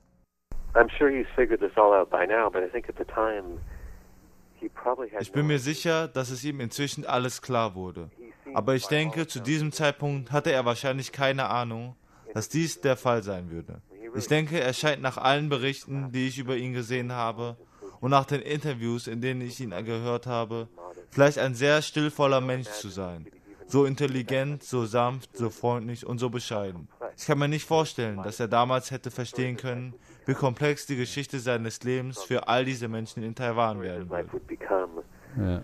Ich 5.19 5.31
bin 5.31 5.47
mir 5.47 5.59
sicher, 5.59 6.07
dass 6.07 6.29
es 6.31 6.43
ihm 6.43 6.59
inzwischen 6.59 7.05
alles 7.05 7.41
klar 7.41 7.75
wurde. 7.75 8.09
Aber 8.53 8.75
ich 8.75 8.87
denke, 8.87 9.27
zu 9.27 9.39
diesem 9.39 9.71
Zeitpunkt 9.71 10.31
hatte 10.31 10.51
er 10.51 10.65
wahrscheinlich 10.65 11.11
keine 11.11 11.49
Ahnung, 11.49 11.95
dass 12.33 12.49
dies 12.49 12.81
der 12.81 12.97
Fall 12.97 13.21
sein 13.23 13.51
würde. 13.51 13.81
Ich 14.15 14.27
denke, 14.27 14.59
er 14.59 14.73
scheint 14.73 15.01
nach 15.01 15.17
allen 15.17 15.49
Berichten, 15.49 16.11
die 16.11 16.27
ich 16.27 16.39
über 16.39 16.55
ihn 16.55 16.73
gesehen 16.73 17.11
habe, 17.11 17.57
und 18.01 18.11
nach 18.11 18.25
den 18.25 18.41
Interviews, 18.41 19.07
in 19.07 19.21
denen 19.21 19.41
ich 19.41 19.59
ihn 19.59 19.71
gehört 19.85 20.27
habe, 20.27 20.67
vielleicht 21.15 21.39
ein 21.39 21.53
sehr 21.53 21.81
stillvoller 21.81 22.41
Mensch 22.41 22.67
zu 22.67 22.89
sein. 22.89 23.25
So 23.67 23.85
intelligent, 23.85 24.61
so 24.63 24.85
sanft, 24.85 25.35
so 25.37 25.49
freundlich 25.49 26.05
und 26.05 26.19
so 26.19 26.29
bescheiden. 26.29 26.89
Ich 27.17 27.25
kann 27.25 27.39
mir 27.39 27.47
nicht 27.47 27.65
vorstellen, 27.65 28.21
dass 28.21 28.39
er 28.41 28.49
damals 28.49 28.91
hätte 28.91 29.11
verstehen 29.11 29.55
können, 29.55 29.95
wie 30.25 30.33
komplex 30.33 30.85
die 30.85 30.97
Geschichte 30.97 31.39
seines 31.39 31.83
Lebens 31.83 32.21
für 32.21 32.49
all 32.49 32.65
diese 32.65 32.89
Menschen 32.89 33.23
in 33.23 33.33
Taiwan 33.33 33.81
werden 33.81 34.09
wird. 34.09 34.27
Ja. 35.37 35.63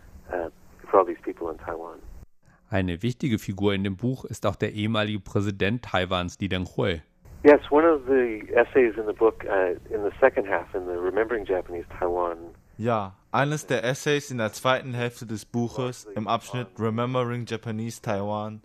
Eine 2.70 3.04
wichtige 3.04 3.38
Figur 3.38 3.74
in 3.74 3.84
dem 3.84 3.98
Buch 3.98 4.24
ist 4.24 4.46
auch 4.46 4.56
der 4.56 4.72
ehemalige 4.72 5.20
Präsident 5.20 5.84
Taiwans, 5.84 6.40
Li 6.40 6.48
Denghui. 6.48 7.02
Yes, 7.44 7.60
one 7.70 7.86
of 7.86 8.02
the 8.08 8.48
essays 8.54 8.96
in 8.98 9.06
the 9.06 9.14
book, 9.14 9.44
uh, 9.44 9.72
in 9.94 10.02
the 10.04 10.12
second 10.22 10.48
half, 10.48 10.74
in 10.74 10.86
the 10.86 10.98
Remembering 10.98 11.46
Japanese 11.46 11.86
Taiwan, 12.00 12.38
ja, 12.78 13.16
eines 13.32 13.66
der 13.66 13.84
Essays 13.84 14.32
in 14.32 14.38
der 14.38 14.54
zweiten 14.54 14.94
Hälfte 14.94 15.26
des 15.26 15.46
Buches 15.46 16.06
im 16.16 16.28
Abschnitt 16.28 16.68
Remembering 16.78 17.46
Japanese 17.46 18.02
Taiwan 18.02 18.62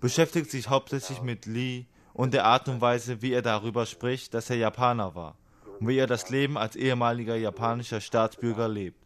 beschäftigt 0.00 0.50
sich 0.50 0.68
hauptsächlich 0.68 1.22
mit 1.22 1.46
Lee 1.46 1.86
und 2.12 2.32
der 2.32 2.44
Art 2.44 2.68
und 2.68 2.80
Weise, 2.80 3.22
wie 3.22 3.32
er 3.32 3.42
darüber 3.42 3.86
spricht, 3.86 4.34
dass 4.34 4.50
er 4.50 4.56
Japaner 4.56 5.14
war 5.14 5.36
und 5.80 5.88
wie 5.88 5.98
er 5.98 6.06
das 6.06 6.30
Leben 6.30 6.56
als 6.56 6.76
ehemaliger 6.76 7.36
japanischer 7.36 8.00
Staatsbürger 8.00 8.68
lebt 8.68 8.98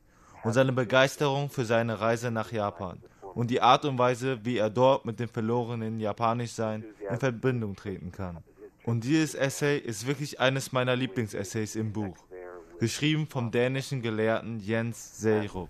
und 0.45 0.53
seine 0.53 0.73
Begeisterung 0.73 1.51
für 1.51 1.65
seine 1.65 2.01
Reise 2.01 2.31
nach 2.31 2.53
Japan 2.53 3.03
und 3.35 3.51
die 3.51 3.61
Art 3.61 3.85
und 3.85 3.99
Weise, 3.99 4.45
wie 4.45 4.59
er 4.59 4.71
dort 4.71 5.05
mit 5.05 5.21
dem 5.21 5.29
verlorenen 5.29 6.01
Japanischsein 6.01 6.85
in 7.09 7.19
Verbindung 7.19 7.77
treten 7.77 8.13
kann. 8.13 8.39
Und 8.85 9.05
dieses 9.05 9.35
Essay 9.35 9.79
ist 9.79 10.07
wirklich 10.07 10.41
eines 10.41 10.73
meiner 10.73 10.97
Lieblingsessays 10.97 11.77
im 11.77 11.93
Buch 11.93 12.17
geschrieben 12.81 13.27
vom 13.27 13.51
dänischen 13.51 14.03
Gelehrten 14.03 14.59
Jens 14.59 15.21
Seyrup. 15.21 15.69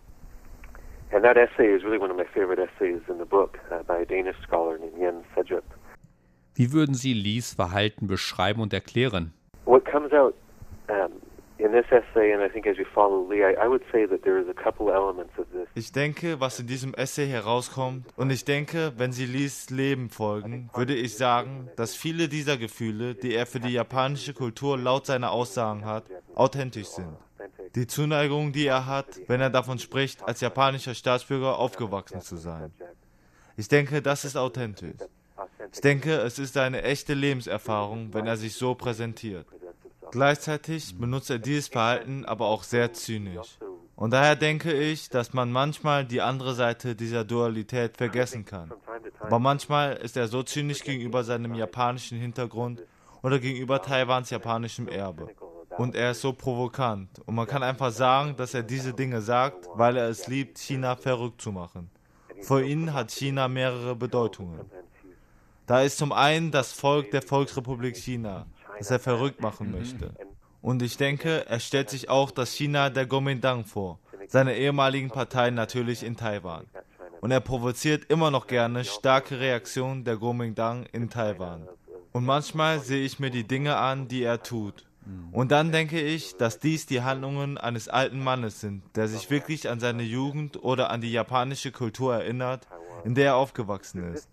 And 1.13 1.25
that 1.25 1.37
essay 1.37 1.75
is 1.75 1.83
really 1.83 1.99
one 1.99 2.11
of 2.11 2.17
my 2.17 2.25
favorite 2.25 2.63
essays 2.63 3.03
in 3.09 3.19
the 3.19 3.25
book 3.25 3.59
uh, 3.71 3.83
by 3.83 4.03
a 4.03 4.05
Danish 4.05 4.37
scholar 4.47 4.79
named 4.79 4.97
Jens 4.97 5.27
Sedrup. 5.35 5.65
Wie 6.55 6.73
würden 6.73 6.95
Sie 6.95 7.13
Lees 7.13 7.55
Verhalten 7.55 8.07
beschreiben 8.07 8.61
und 8.61 8.73
erklären? 8.73 9.33
What 9.65 9.85
comes 9.85 10.13
out 10.13 10.35
um, 10.89 11.11
ich 15.75 15.93
denke, 15.93 16.41
was 16.41 16.59
in 16.59 16.67
diesem 16.67 16.95
Essay 16.95 17.27
herauskommt, 17.27 18.07
und 18.17 18.31
ich 18.31 18.45
denke, 18.47 18.93
wenn 18.97 19.13
Sie 19.13 19.27
Lees 19.27 19.69
Leben 19.69 20.09
folgen, 20.09 20.71
würde 20.75 20.95
ich 20.95 21.19
sagen, 21.19 21.69
dass 21.77 21.95
viele 21.95 22.29
dieser 22.29 22.57
Gefühle, 22.57 23.15
die 23.15 23.35
er 23.35 23.45
für 23.45 23.61
die 23.61 23.73
japanische 23.73 24.33
Kultur 24.33 24.79
laut 24.79 25.05
seiner 25.05 25.33
Aussagen 25.33 25.85
hat, 25.85 26.05
authentisch 26.41 26.89
sind. 26.89 27.17
Die 27.75 27.87
Zuneigung, 27.87 28.53
die 28.53 28.67
er 28.67 28.87
hat, 28.87 29.07
wenn 29.29 29.41
er 29.41 29.51
davon 29.51 29.79
spricht, 29.79 30.23
als 30.27 30.41
japanischer 30.41 30.95
Staatsbürger 30.95 31.59
aufgewachsen 31.59 32.21
zu 32.21 32.37
sein. 32.37 32.73
Ich 33.57 33.69
denke, 33.69 34.03
das 34.03 34.25
ist 34.25 34.37
authentisch. 34.37 34.97
Ich 35.73 35.81
denke, 35.81 36.17
es 36.17 36.39
ist 36.39 36.57
eine 36.57 36.83
echte 36.83 37.15
Lebenserfahrung, 37.15 38.13
wenn 38.15 38.27
er 38.27 38.37
sich 38.37 38.55
so 38.55 38.75
präsentiert. 38.75 39.47
Gleichzeitig 40.11 40.99
benutzt 40.99 41.31
er 41.31 41.39
dieses 41.39 41.69
Verhalten 41.69 42.25
aber 42.25 42.47
auch 42.47 42.65
sehr 42.65 42.93
zynisch. 42.93 43.59
Und 43.95 44.13
daher 44.13 44.35
denke 44.35 44.73
ich, 44.73 45.11
dass 45.11 45.35
man 45.35 45.53
manchmal 45.53 46.07
die 46.07 46.23
andere 46.23 46.55
Seite 46.55 46.97
dieser 46.97 47.25
Dualität 47.25 47.99
vergessen 47.99 48.47
kann. 48.47 48.73
Aber 49.21 49.39
manchmal 49.39 49.99
ist 49.99 50.17
er 50.17 50.27
so 50.27 50.43
zynisch 50.43 50.83
gegenüber 50.83 51.23
seinem 51.23 51.55
japanischen 51.55 52.19
Hintergrund 52.19 52.83
oder 53.23 53.39
gegenüber 53.39 53.83
Taiwans 53.83 54.31
japanischem 54.31 54.89
Erbe. 54.89 55.29
Und 55.81 55.97
er 55.97 56.11
ist 56.11 56.21
so 56.21 56.35
provokant. 56.35 57.09
Und 57.25 57.37
man 57.37 57.47
kann 57.47 57.63
einfach 57.63 57.91
sagen, 57.91 58.37
dass 58.37 58.53
er 58.53 58.63
diese 58.63 58.93
Dinge 58.93 59.23
sagt, 59.23 59.67
weil 59.73 59.97
er 59.97 60.11
es 60.11 60.27
liebt, 60.27 60.59
China 60.59 60.95
verrückt 60.95 61.41
zu 61.41 61.53
machen. 61.53 61.91
Für 62.43 62.63
ihn 62.63 62.93
hat 62.93 63.11
China 63.11 63.49
mehrere 63.49 63.97
Bedeutungen. 63.97 64.61
Da 65.67 65.81
ist 65.81 65.97
zum 65.97 66.13
einen 66.13 66.51
das 66.51 66.73
Volk 66.73 67.11
der 67.13 67.23
Volksrepublik 67.23 67.97
China, 67.97 68.45
das 68.77 68.91
er 68.91 68.99
verrückt 68.99 69.41
machen 69.41 69.71
möchte. 69.71 70.13
Und 70.61 70.83
ich 70.83 70.99
denke, 70.99 71.47
er 71.47 71.61
stellt 71.61 71.89
sich 71.89 72.11
auch 72.11 72.31
das 72.31 72.53
China 72.53 72.91
der 72.91 73.07
Kuomintang 73.07 73.65
vor, 73.65 74.01
seiner 74.29 74.53
ehemaligen 74.53 75.09
Partei 75.09 75.49
natürlich 75.49 76.03
in 76.03 76.15
Taiwan. 76.15 76.67
Und 77.23 77.31
er 77.31 77.41
provoziert 77.41 78.05
immer 78.11 78.31
noch 78.31 78.49
gerne 78.49 78.85
starke 78.85 79.41
Reaktionen 79.41 80.05
der 80.05 80.19
Kuomintang 80.19 80.85
in 80.93 81.09
Taiwan. 81.09 81.67
Und 82.13 82.27
manchmal 82.27 82.81
sehe 82.81 83.03
ich 83.03 83.19
mir 83.19 83.31
die 83.31 83.45
Dinge 83.45 83.79
an, 83.79 84.09
die 84.09 84.25
er 84.25 84.43
tut. 84.43 84.90
Und 85.33 85.51
dann 85.51 85.73
denke 85.73 86.01
ich, 86.01 86.37
dass 86.37 86.59
dies 86.59 86.87
die 86.87 87.03
Handlungen 87.03 87.59
eines 87.59 87.89
alten 87.89 88.23
Mannes 88.23 88.61
sind, 88.61 88.83
der 88.97 89.09
sich 89.09 89.31
wirklich 89.31 89.69
an 89.69 89.81
seine 89.81 90.03
Jugend 90.03 90.63
oder 90.63 90.91
an 90.91 91.01
die 91.01 91.13
japanische 91.13 91.73
Kultur 91.73 92.15
erinnert, 92.15 92.67
in 93.05 93.15
der 93.15 93.27
er 93.27 93.37
aufgewachsen 93.37 94.13
ist. 94.13 94.29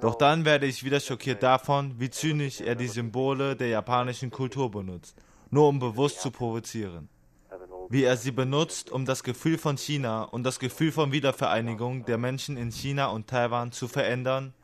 Doch 0.00 0.16
dann 0.16 0.44
werde 0.44 0.66
ich 0.66 0.84
wieder 0.84 1.00
schockiert 1.00 1.42
davon, 1.42 1.94
wie 1.98 2.10
zynisch 2.10 2.60
er 2.60 2.74
die 2.74 2.88
Symbole 2.88 3.56
der 3.56 3.68
japanischen 3.68 4.30
Kultur 4.30 4.70
benutzt, 4.70 5.16
nur 5.50 5.68
um 5.68 5.78
bewusst 5.78 6.20
zu 6.20 6.30
provozieren. 6.30 7.08
Wie 7.88 8.04
er 8.04 8.16
sie 8.16 8.32
benutzt, 8.32 8.90
um 8.90 9.04
das 9.04 9.22
Gefühl 9.22 9.58
von 9.58 9.76
China 9.76 10.22
und 10.24 10.44
das 10.44 10.58
Gefühl 10.58 10.92
von 10.92 11.12
Wiedervereinigung 11.12 12.04
der 12.04 12.18
Menschen 12.18 12.56
in 12.56 12.70
China 12.70 13.08
und 13.08 13.28
Taiwan 13.28 13.70
zu 13.70 13.86
verändern, 13.86 14.54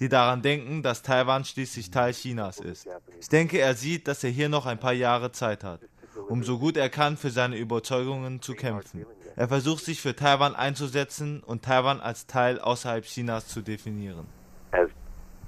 die 0.00 0.08
daran 0.08 0.42
denken, 0.42 0.82
dass 0.82 1.02
Taiwan 1.02 1.44
schließlich 1.44 1.90
Teil 1.90 2.12
Chinas 2.12 2.60
ist. 2.60 2.88
Ich 3.20 3.28
denke, 3.28 3.58
er 3.58 3.74
sieht, 3.74 4.08
dass 4.08 4.24
er 4.24 4.30
hier 4.30 4.48
noch 4.48 4.66
ein 4.66 4.78
paar 4.78 4.92
Jahre 4.92 5.32
Zeit 5.32 5.64
hat, 5.64 5.80
um 6.28 6.42
so 6.42 6.58
gut 6.58 6.76
er 6.76 6.90
kann 6.90 7.16
für 7.16 7.30
seine 7.30 7.56
Überzeugungen 7.56 8.42
zu 8.42 8.54
kämpfen. 8.54 9.06
Er 9.36 9.48
versucht 9.48 9.84
sich 9.84 10.00
für 10.00 10.16
Taiwan 10.16 10.54
einzusetzen 10.54 11.42
und 11.42 11.64
Taiwan 11.64 12.00
als 12.00 12.26
Teil 12.26 12.58
außerhalb 12.58 13.04
Chinas 13.04 13.48
zu 13.48 13.62
definieren 13.62 14.26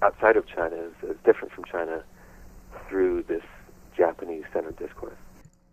outside 0.00 0.36
of 0.36 0.46
China 0.46 0.76
is, 0.76 1.10
is 1.10 1.16
different 1.24 1.52
from 1.52 1.64
China 1.64 2.04
through 2.88 3.22
this 3.22 3.42
Japanese-centered 3.96 4.78
discourse. 4.78 5.16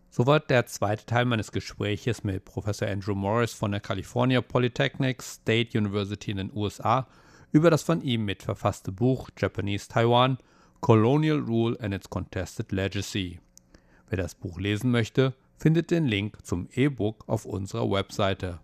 Soweit 0.09 0.49
der 0.49 0.65
zweite 0.65 1.05
Teil 1.05 1.25
meines 1.25 1.51
Gespräches 1.51 2.23
mit 2.23 2.45
Professor 2.45 2.87
Andrew 2.87 3.15
Morris 3.15 3.53
von 3.53 3.71
der 3.71 3.81
California 3.81 4.41
Polytechnic 4.41 5.21
State 5.21 5.77
University 5.77 6.31
in 6.31 6.37
den 6.37 6.51
USA 6.55 7.05
über 7.55 7.69
das 7.69 7.83
von 7.83 8.01
ihm 8.01 8.25
mitverfasste 8.25 8.91
Buch 8.91 9.29
Japanese 9.37 9.87
Taiwan 9.87 10.37
Colonial 10.81 11.39
Rule 11.39 11.77
and 11.79 11.93
its 11.93 12.09
Contested 12.09 12.73
Legacy. 12.73 13.39
Wer 14.09 14.17
das 14.17 14.35
Buch 14.35 14.59
lesen 14.59 14.91
möchte, 14.91 15.33
findet 15.55 15.89
den 15.89 16.05
Link 16.05 16.45
zum 16.45 16.67
E-Book 16.73 17.23
auf 17.27 17.45
unserer 17.45 17.89
Webseite. 17.89 18.59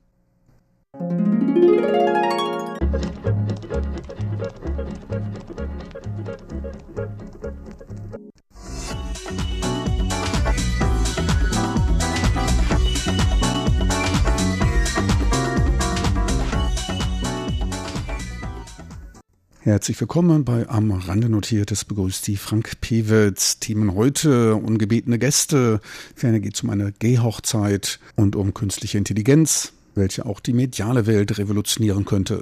Herzlich 19.64 20.02
willkommen 20.02 20.44
bei 20.44 20.68
Am 20.70 20.90
Rande 20.90 21.30
Notiertes 21.30 21.86
begrüßt 21.86 22.26
die 22.26 22.38
Frank 22.38 22.82
Pewitz. 22.82 23.60
Themen 23.60 23.94
heute, 23.94 24.56
ungebetene 24.56 25.20
Gäste, 25.20 25.82
ferner 26.16 26.40
geht 26.40 26.56
es 26.56 26.64
um 26.64 26.72
eine 26.72 26.92
Gay-Hochzeit 26.92 28.00
und 28.16 28.36
um 28.36 28.56
künstliche 28.56 28.98
Intelligenz, 28.98 29.72
welche 29.94 30.26
auch 30.26 30.40
die 30.40 30.54
mediale 30.54 31.06
Welt 31.06 31.38
revolutionieren 31.38 32.06
könnte. 32.06 32.42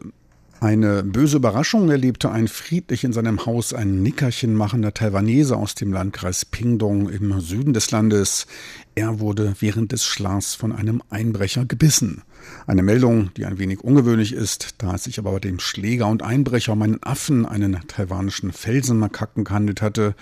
Eine 0.62 1.04
böse 1.04 1.38
Überraschung 1.38 1.89
erlebte 1.89 2.32
ein 2.32 2.50
friedlich 2.50 3.06
in 3.06 3.13
seinem 3.13 3.45
Haus 3.45 3.74
ein 3.74 4.04
Nickerchen 4.04 4.54
machender 4.56 4.93
Taiwanese 4.93 5.56
aus 5.56 5.74
dem 5.74 5.93
Landkreis 5.93 6.43
Pingdong 6.43 7.08
im 7.08 7.39
Süden 7.39 7.72
des 7.72 7.91
Landes. 7.91 8.45
Er 8.93 9.22
wurde 9.22 9.56
während 9.60 9.93
des 9.93 10.04
Schlafs 10.04 10.56
von 10.56 10.74
einem 10.74 11.02
Einbrecher 11.10 11.63
gebissen. 11.63 12.24
Eine 12.67 12.84
Meldung, 12.84 13.34
die 13.38 13.45
ein 13.45 13.58
wenig 13.58 13.86
ungewöhnlich 13.86 14.34
ist, 14.34 14.76
da 14.80 14.95
es 14.95 15.06
sich 15.06 15.17
aber 15.17 15.32
bei 15.32 15.39
dem 15.39 15.60
Schläger 15.60 16.08
und 16.08 16.24
Einbrecher 16.24 16.74
um 16.74 16.82
einen 16.82 17.02
Affen, 17.04 17.45
einen 17.45 17.80
taiwanischen 17.88 18.52
Felsenmakaken 18.52 19.45
gehandelt 19.45 19.82
hatte, 19.82 20.13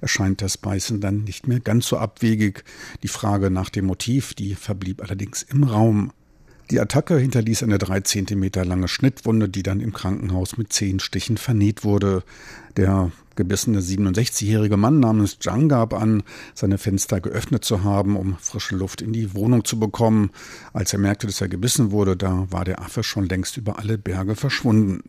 erscheint 0.00 0.42
das 0.42 0.58
Beißen 0.58 1.00
dann 1.00 1.22
nicht 1.22 1.46
mehr 1.46 1.60
ganz 1.60 1.86
so 1.86 1.98
abwegig. 1.98 2.64
Die 3.04 3.08
Frage 3.08 3.48
nach 3.48 3.70
dem 3.70 3.84
Motiv, 3.84 4.34
die 4.34 4.56
verblieb 4.56 5.02
allerdings 5.02 5.44
im 5.44 5.62
Raum. 5.62 6.10
Die 6.70 6.80
Attacke 6.80 7.18
hinterließ 7.18 7.62
eine 7.62 7.76
drei 7.76 8.00
Zentimeter 8.00 8.64
lange 8.64 8.88
Schnittwunde, 8.88 9.50
die 9.50 9.62
dann 9.62 9.80
im 9.80 9.92
Krankenhaus 9.92 10.56
mit 10.56 10.72
zehn 10.72 10.98
Stichen 10.98 11.36
vernäht 11.36 11.84
wurde. 11.84 12.22
Der 12.76 13.12
gebissene 13.36 13.80
67-jährige 13.80 14.76
Mann 14.76 14.98
namens 14.98 15.38
Zhang 15.38 15.68
gab 15.68 15.92
an, 15.92 16.22
seine 16.54 16.78
Fenster 16.78 17.20
geöffnet 17.20 17.64
zu 17.64 17.84
haben, 17.84 18.16
um 18.16 18.38
frische 18.38 18.76
Luft 18.76 19.02
in 19.02 19.12
die 19.12 19.34
Wohnung 19.34 19.64
zu 19.64 19.78
bekommen. 19.78 20.30
Als 20.72 20.92
er 20.92 21.00
merkte, 21.00 21.26
dass 21.26 21.40
er 21.40 21.48
gebissen 21.48 21.90
wurde, 21.90 22.16
da 22.16 22.46
war 22.50 22.64
der 22.64 22.80
Affe 22.80 23.02
schon 23.02 23.28
längst 23.28 23.58
über 23.58 23.78
alle 23.78 23.98
Berge 23.98 24.34
verschwunden. 24.34 25.02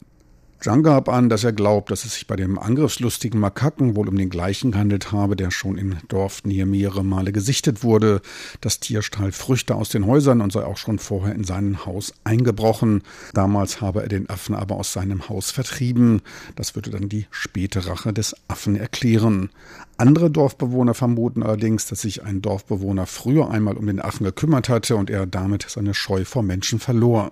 Zhang 0.60 0.82
gab 0.84 1.10
an, 1.10 1.30
dass 1.30 1.44
er 1.44 1.54
glaubt, 1.54 1.92
dass 1.92 2.06
es 2.06 2.16
sich 2.16 2.28
bei 2.28 2.36
dem 2.36 2.58
angriffslustigen 2.58 3.40
Makaken 3.40 3.96
wohl 3.96 4.08
um 4.08 4.18
den 4.18 4.30
gleichen 4.30 4.72
gehandelt 4.72 5.12
habe, 5.12 5.36
der 5.36 5.52
schon 5.52 5.78
im 5.78 5.98
Dorfnähe 6.08 6.66
mehrere 6.66 7.04
Male 7.04 7.32
gesichtet 7.32 7.84
wurde. 7.84 8.22
Das 8.62 8.80
Tier 8.80 9.02
stahl 9.02 9.32
Früchte 9.32 9.76
aus 9.76 9.90
den 9.90 10.08
Häusern 10.08 10.42
und 10.42 10.52
sei 10.52 10.64
auch 10.64 10.78
schon 10.78 10.98
vorher 10.98 11.36
in 11.36 11.44
sein 11.44 11.86
Haus 11.86 12.14
eingebrochen. 12.24 13.04
Damals 13.34 13.82
habe 13.82 14.02
er 14.02 14.08
den 14.08 14.30
Affen 14.30 14.56
aber 14.56 14.78
aus 14.78 14.94
seinem 14.94 15.30
Haus 15.30 15.52
vertrieben. 15.52 16.22
Das 16.56 16.74
würde 16.74 16.90
dann 16.90 17.10
die 17.10 17.28
späte 17.30 17.86
Rache 17.86 18.12
des 18.12 18.36
Affen 18.48 18.76
erklären. 18.76 19.50
Andere 19.98 20.32
Dorfbewohner 20.32 20.94
vermuten 20.94 21.44
allerdings, 21.44 21.86
dass 21.86 22.02
sich 22.02 22.24
ein 22.24 22.42
Dorfbewohner 22.42 23.06
früher 23.06 23.52
einmal 23.52 23.78
um 23.78 23.86
den 23.86 24.02
Affen 24.02 24.24
gekümmert 24.24 24.70
hatte 24.70 24.96
und 24.96 25.10
er 25.10 25.28
damit 25.28 25.66
seine 25.70 25.94
Scheu 25.94 26.26
vor 26.26 26.42
Menschen 26.44 26.80
verlor. 26.80 27.30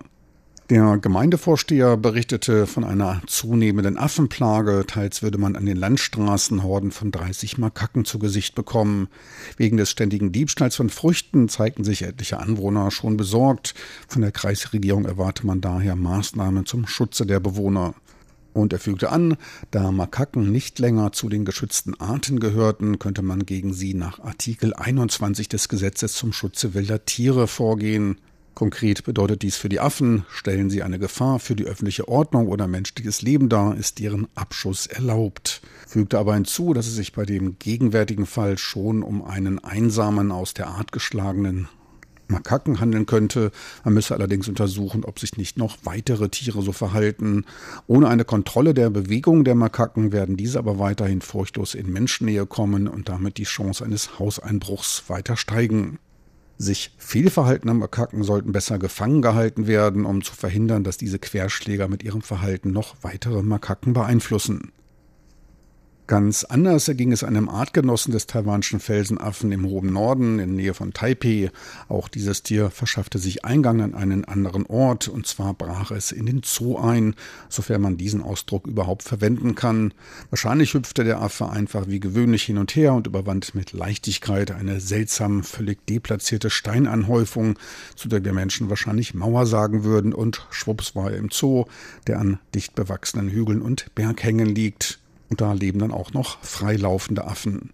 Der 0.70 0.96
Gemeindevorsteher 0.96 1.98
berichtete 1.98 2.66
von 2.66 2.84
einer 2.84 3.20
zunehmenden 3.26 3.98
Affenplage. 3.98 4.84
Teils 4.86 5.22
würde 5.22 5.36
man 5.36 5.56
an 5.56 5.66
den 5.66 5.76
Landstraßen 5.76 6.62
Horden 6.62 6.90
von 6.90 7.10
30 7.10 7.58
Makaken 7.58 8.06
zu 8.06 8.18
Gesicht 8.18 8.54
bekommen. 8.54 9.08
Wegen 9.58 9.76
des 9.76 9.90
ständigen 9.90 10.32
Diebstahls 10.32 10.76
von 10.76 10.88
Früchten 10.88 11.50
zeigten 11.50 11.84
sich 11.84 12.00
etliche 12.00 12.38
Anwohner 12.38 12.90
schon 12.90 13.18
besorgt. 13.18 13.74
Von 14.08 14.22
der 14.22 14.32
Kreisregierung 14.32 15.04
erwarte 15.04 15.46
man 15.46 15.60
daher 15.60 15.96
Maßnahmen 15.96 16.64
zum 16.64 16.86
Schutze 16.86 17.26
der 17.26 17.40
Bewohner. 17.40 17.94
Und 18.54 18.72
er 18.72 18.78
fügte 18.78 19.10
an, 19.10 19.36
da 19.70 19.92
Makaken 19.92 20.50
nicht 20.50 20.78
länger 20.78 21.12
zu 21.12 21.28
den 21.28 21.44
geschützten 21.44 22.00
Arten 22.00 22.40
gehörten, 22.40 22.98
könnte 22.98 23.20
man 23.20 23.44
gegen 23.44 23.74
sie 23.74 23.92
nach 23.92 24.18
Artikel 24.20 24.72
21 24.72 25.46
des 25.46 25.68
Gesetzes 25.68 26.14
zum 26.14 26.32
Schutze 26.32 26.72
wilder 26.72 27.04
Tiere 27.04 27.48
vorgehen. 27.48 28.16
Konkret 28.54 29.02
bedeutet 29.02 29.42
dies 29.42 29.56
für 29.56 29.68
die 29.68 29.80
Affen, 29.80 30.24
stellen 30.28 30.70
sie 30.70 30.82
eine 30.82 31.00
Gefahr 31.00 31.40
für 31.40 31.56
die 31.56 31.64
öffentliche 31.64 32.06
Ordnung 32.08 32.46
oder 32.46 32.68
menschliches 32.68 33.20
Leben 33.20 33.48
dar, 33.48 33.76
ist 33.76 33.98
deren 33.98 34.28
Abschuss 34.36 34.86
erlaubt. 34.86 35.60
Fügte 35.88 36.18
aber 36.18 36.34
hinzu, 36.34 36.72
dass 36.72 36.86
es 36.86 36.94
sich 36.94 37.12
bei 37.12 37.24
dem 37.24 37.58
gegenwärtigen 37.58 38.26
Fall 38.26 38.56
schon 38.56 39.02
um 39.02 39.24
einen 39.24 39.58
einsamen, 39.58 40.30
aus 40.30 40.54
der 40.54 40.68
Art 40.68 40.92
geschlagenen 40.92 41.68
Makaken 42.28 42.80
handeln 42.80 43.06
könnte. 43.06 43.50
Man 43.84 43.94
müsse 43.94 44.14
allerdings 44.14 44.48
untersuchen, 44.48 45.04
ob 45.04 45.18
sich 45.18 45.36
nicht 45.36 45.58
noch 45.58 45.78
weitere 45.84 46.28
Tiere 46.28 46.62
so 46.62 46.72
verhalten. 46.72 47.44
Ohne 47.86 48.08
eine 48.08 48.24
Kontrolle 48.24 48.72
der 48.72 48.90
Bewegung 48.90 49.44
der 49.44 49.54
Makaken 49.54 50.12
werden 50.12 50.36
diese 50.36 50.58
aber 50.58 50.78
weiterhin 50.78 51.20
furchtlos 51.20 51.74
in 51.74 51.92
Menschennähe 51.92 52.46
kommen 52.46 52.88
und 52.88 53.08
damit 53.08 53.36
die 53.36 53.44
Chance 53.44 53.84
eines 53.84 54.18
Hauseinbruchs 54.18 55.04
weiter 55.08 55.36
steigen. 55.36 55.98
Sich 56.56 56.92
fehlverhaltene 56.98 57.74
Makaken 57.74 58.22
sollten 58.22 58.52
besser 58.52 58.78
gefangen 58.78 59.22
gehalten 59.22 59.66
werden, 59.66 60.04
um 60.06 60.22
zu 60.22 60.34
verhindern, 60.34 60.84
dass 60.84 60.96
diese 60.96 61.18
Querschläger 61.18 61.88
mit 61.88 62.02
ihrem 62.02 62.22
Verhalten 62.22 62.72
noch 62.72 62.96
weitere 63.02 63.42
Makaken 63.42 63.92
beeinflussen. 63.92 64.72
Ganz 66.06 66.44
anders 66.44 66.86
erging 66.86 67.12
es 67.12 67.24
einem 67.24 67.48
Artgenossen 67.48 68.12
des 68.12 68.26
taiwanischen 68.26 68.78
Felsenaffen 68.78 69.50
im 69.52 69.64
hohen 69.64 69.90
Norden 69.90 70.38
in 70.38 70.54
Nähe 70.54 70.74
von 70.74 70.92
Taipei. 70.92 71.50
Auch 71.88 72.08
dieses 72.08 72.42
Tier 72.42 72.68
verschaffte 72.68 73.18
sich 73.18 73.46
Eingang 73.46 73.80
an 73.80 73.94
einen 73.94 74.26
anderen 74.26 74.66
Ort, 74.66 75.08
und 75.08 75.26
zwar 75.26 75.54
brach 75.54 75.92
es 75.92 76.12
in 76.12 76.26
den 76.26 76.42
Zoo 76.44 76.76
ein, 76.76 77.14
sofern 77.48 77.80
man 77.80 77.96
diesen 77.96 78.20
Ausdruck 78.20 78.66
überhaupt 78.66 79.02
verwenden 79.02 79.54
kann. 79.54 79.94
Wahrscheinlich 80.28 80.74
hüpfte 80.74 81.04
der 81.04 81.22
Affe 81.22 81.48
einfach 81.48 81.88
wie 81.88 82.00
gewöhnlich 82.00 82.42
hin 82.42 82.58
und 82.58 82.76
her 82.76 82.92
und 82.92 83.06
überwand 83.06 83.54
mit 83.54 83.72
Leichtigkeit 83.72 84.50
eine 84.50 84.80
seltsam 84.80 85.42
völlig 85.42 85.86
deplatzierte 85.86 86.50
Steinanhäufung, 86.50 87.58
zu 87.96 88.08
der 88.08 88.22
wir 88.22 88.34
Menschen 88.34 88.68
wahrscheinlich 88.68 89.14
Mauer 89.14 89.46
sagen 89.46 89.84
würden, 89.84 90.12
und 90.12 90.46
schwupps 90.50 90.94
war 90.94 91.12
er 91.12 91.16
im 91.16 91.30
Zoo, 91.30 91.64
der 92.06 92.18
an 92.18 92.40
dicht 92.54 92.74
bewachsenen 92.74 93.30
Hügeln 93.30 93.62
und 93.62 93.86
Berghängen 93.94 94.54
liegt. 94.54 94.98
Und 95.30 95.40
da 95.40 95.52
leben 95.52 95.78
dann 95.78 95.92
auch 95.92 96.12
noch 96.12 96.42
freilaufende 96.42 97.24
Affen. 97.26 97.70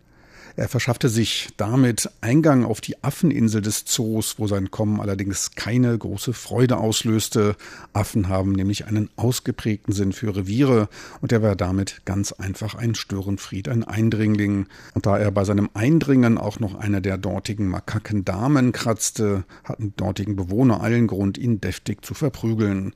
Er 0.57 0.69
verschaffte 0.69 1.09
sich 1.09 1.49
damit 1.57 2.11
Eingang 2.21 2.65
auf 2.65 2.81
die 2.81 3.03
Affeninsel 3.03 3.63
des 3.63 3.85
Zoos, 3.85 4.39
wo 4.39 4.47
sein 4.47 4.71
Kommen 4.71 5.01
allerdings 5.01 5.53
keine 5.53 5.97
große 5.97 6.33
Freude 6.33 6.77
auslöste. 6.77 7.57
Affen 7.93 8.29
haben 8.29 8.53
nämlich 8.53 8.87
einen 8.87 9.09
ausgeprägten 9.17 9.95
Sinn 9.95 10.13
für 10.13 10.37
Reviere 10.37 10.89
und 11.21 11.33
er 11.33 11.43
war 11.43 11.57
damit 11.57 12.03
ganz 12.05 12.33
einfach 12.33 12.75
ein 12.75 12.95
Störenfried, 12.95 13.69
ein 13.69 13.85
Eindringling. 13.85 14.67
Und 14.95 15.07
da 15.07 15.19
er 15.19 15.31
bei 15.31 15.45
seinem 15.45 15.71
Eindringen 15.75 16.37
auch 16.37 16.61
noch 16.61 16.75
eine 16.75 17.01
der 17.01 17.17
dortigen 17.17 17.69
Makakendamen 17.69 18.73
kratzte, 18.73 19.45
hatten 19.65 19.95
dortigen 19.97 20.37
Bewohner 20.37 20.83
allen 20.83 21.07
Grund, 21.07 21.39
ihn 21.39 21.61
deftig 21.61 22.05
zu 22.05 22.15
verprügeln. 22.15 22.93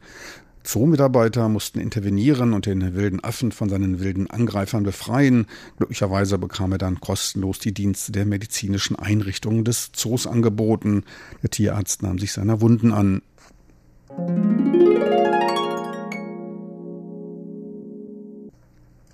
Zoomitarbeiter 0.65 1.49
mussten 1.49 1.79
intervenieren 1.79 2.55
und 2.55 2.67
den 2.67 2.95
wilden 2.95 3.23
Affen 3.23 3.53
von 3.53 3.69
seinen 3.69 4.01
wilden 4.01 4.29
Angreifern 4.31 4.83
befreien. 4.83 5.47
Glücklicherweise 5.77 6.39
bekam 6.39 6.73
er 6.73 6.79
dann 6.79 7.01
kostenlos 7.01 7.59
die 7.59 7.75
Dienste 7.75 8.13
der 8.13 8.25
medizinischen 8.25 8.97
Einrichtungen 8.97 9.65
des 9.65 9.93
Zoos 9.93 10.27
angeboten. 10.27 11.05
Der 11.43 11.51
Tierarzt 11.51 12.03
nahm 12.03 12.19
sich 12.19 12.33
seiner 12.33 12.61
Wunden 12.61 12.93
an. 12.93 13.23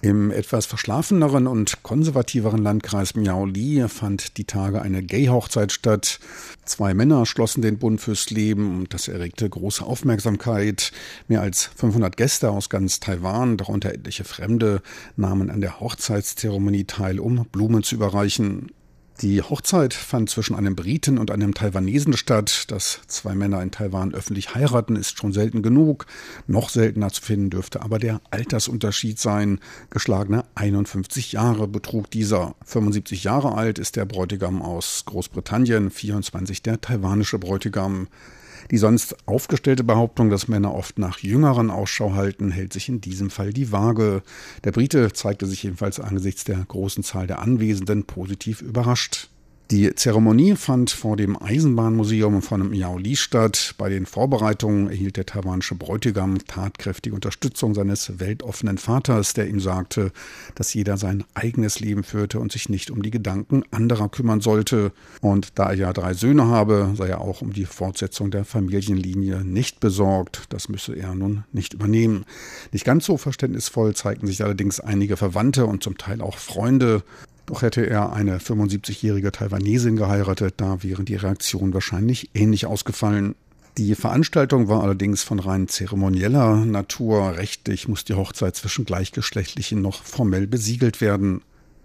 Im 0.02 0.30
etwas 0.30 0.64
verschlafeneren 0.64 1.46
und 1.46 1.82
konservativeren 1.82 2.62
Landkreis 2.62 3.14
Miaoli 3.14 3.86
fand 3.88 4.38
die 4.38 4.44
Tage 4.44 4.80
eine 4.80 5.02
Gay-Hochzeit 5.02 5.72
statt. 5.72 6.20
Zwei 6.64 6.94
Männer 6.94 7.26
schlossen 7.26 7.60
den 7.60 7.78
Bund 7.78 8.00
fürs 8.00 8.30
Leben 8.30 8.78
und 8.78 8.94
das 8.94 9.08
erregte 9.08 9.46
große 9.46 9.84
Aufmerksamkeit. 9.84 10.92
Mehr 11.28 11.42
als 11.42 11.64
500 11.76 12.16
Gäste 12.16 12.50
aus 12.50 12.70
ganz 12.70 13.00
Taiwan, 13.00 13.58
darunter 13.58 13.92
etliche 13.92 14.24
Fremde, 14.24 14.80
nahmen 15.16 15.50
an 15.50 15.60
der 15.60 15.80
Hochzeitszeremonie 15.80 16.84
teil, 16.84 17.20
um 17.20 17.44
Blumen 17.52 17.82
zu 17.82 17.96
überreichen. 17.96 18.72
Die 19.22 19.42
Hochzeit 19.42 19.92
fand 19.92 20.30
zwischen 20.30 20.56
einem 20.56 20.74
Briten 20.74 21.18
und 21.18 21.30
einem 21.30 21.52
Taiwanesen 21.52 22.16
statt. 22.16 22.64
Dass 22.68 23.00
zwei 23.06 23.34
Männer 23.34 23.62
in 23.62 23.70
Taiwan 23.70 24.14
öffentlich 24.14 24.54
heiraten, 24.54 24.96
ist 24.96 25.18
schon 25.18 25.34
selten 25.34 25.60
genug. 25.60 26.06
Noch 26.46 26.70
seltener 26.70 27.10
zu 27.10 27.20
finden 27.20 27.50
dürfte 27.50 27.82
aber 27.82 27.98
der 27.98 28.22
Altersunterschied 28.30 29.18
sein. 29.18 29.60
Geschlagene 29.90 30.46
51 30.54 31.32
Jahre 31.32 31.68
betrug 31.68 32.10
dieser. 32.10 32.54
75 32.64 33.22
Jahre 33.22 33.54
alt 33.54 33.78
ist 33.78 33.96
der 33.96 34.06
Bräutigam 34.06 34.62
aus 34.62 35.04
Großbritannien, 35.04 35.90
24 35.90 36.62
der 36.62 36.80
taiwanische 36.80 37.38
Bräutigam. 37.38 38.08
Die 38.70 38.78
sonst 38.78 39.16
aufgestellte 39.26 39.84
Behauptung, 39.84 40.30
dass 40.30 40.48
Männer 40.48 40.74
oft 40.74 40.98
nach 40.98 41.18
Jüngeren 41.18 41.70
Ausschau 41.70 42.14
halten, 42.14 42.50
hält 42.50 42.72
sich 42.72 42.88
in 42.88 43.00
diesem 43.00 43.30
Fall 43.30 43.52
die 43.52 43.72
Waage. 43.72 44.22
Der 44.64 44.72
Brite 44.72 45.12
zeigte 45.12 45.46
sich 45.46 45.62
jedenfalls 45.62 46.00
angesichts 46.00 46.44
der 46.44 46.58
großen 46.58 47.02
Zahl 47.02 47.26
der 47.26 47.40
Anwesenden 47.40 48.04
positiv 48.04 48.62
überrascht. 48.62 49.28
Die 49.70 49.94
Zeremonie 49.94 50.56
fand 50.56 50.90
vor 50.90 51.16
dem 51.16 51.40
Eisenbahnmuseum 51.40 52.42
von 52.42 52.70
Miaoli 52.70 53.14
statt. 53.14 53.76
Bei 53.78 53.88
den 53.88 54.04
Vorbereitungen 54.04 54.88
erhielt 54.88 55.16
der 55.16 55.26
taiwanische 55.26 55.76
Bräutigam 55.76 56.44
tatkräftige 56.44 57.14
Unterstützung 57.14 57.76
seines 57.76 58.18
weltoffenen 58.18 58.78
Vaters, 58.78 59.32
der 59.32 59.46
ihm 59.46 59.60
sagte, 59.60 60.10
dass 60.56 60.74
jeder 60.74 60.96
sein 60.96 61.22
eigenes 61.34 61.78
Leben 61.78 62.02
führte 62.02 62.40
und 62.40 62.50
sich 62.50 62.68
nicht 62.68 62.90
um 62.90 63.04
die 63.04 63.12
Gedanken 63.12 63.62
anderer 63.70 64.08
kümmern 64.08 64.40
sollte. 64.40 64.90
Und 65.20 65.56
da 65.56 65.68
er 65.70 65.76
ja 65.76 65.92
drei 65.92 66.14
Söhne 66.14 66.48
habe, 66.48 66.94
sei 66.96 67.06
er 67.06 67.20
auch 67.20 67.40
um 67.40 67.52
die 67.52 67.64
Fortsetzung 67.64 68.32
der 68.32 68.44
Familienlinie 68.44 69.44
nicht 69.44 69.78
besorgt. 69.78 70.46
Das 70.48 70.68
müsse 70.68 70.96
er 70.96 71.14
nun 71.14 71.44
nicht 71.52 71.74
übernehmen. 71.74 72.24
Nicht 72.72 72.84
ganz 72.84 73.06
so 73.06 73.16
verständnisvoll 73.16 73.94
zeigten 73.94 74.26
sich 74.26 74.42
allerdings 74.42 74.80
einige 74.80 75.16
Verwandte 75.16 75.66
und 75.66 75.84
zum 75.84 75.96
Teil 75.96 76.22
auch 76.22 76.38
Freunde. 76.38 77.04
Doch 77.50 77.62
hätte 77.62 77.84
er 77.84 78.12
eine 78.12 78.38
75-jährige 78.38 79.32
Taiwanesin 79.32 79.96
geheiratet, 79.96 80.54
da 80.58 80.84
wären 80.84 81.04
die 81.04 81.16
Reaktionen 81.16 81.74
wahrscheinlich 81.74 82.30
ähnlich 82.32 82.64
ausgefallen. 82.64 83.34
Die 83.76 83.96
Veranstaltung 83.96 84.68
war 84.68 84.84
allerdings 84.84 85.24
von 85.24 85.40
rein 85.40 85.66
zeremonieller 85.66 86.64
Natur. 86.64 87.36
Rechtlich 87.36 87.88
muss 87.88 88.04
die 88.04 88.14
Hochzeit 88.14 88.54
zwischen 88.54 88.84
Gleichgeschlechtlichen 88.84 89.82
noch 89.82 90.04
formell 90.04 90.46
besiegelt 90.46 91.00
werden. 91.00 91.42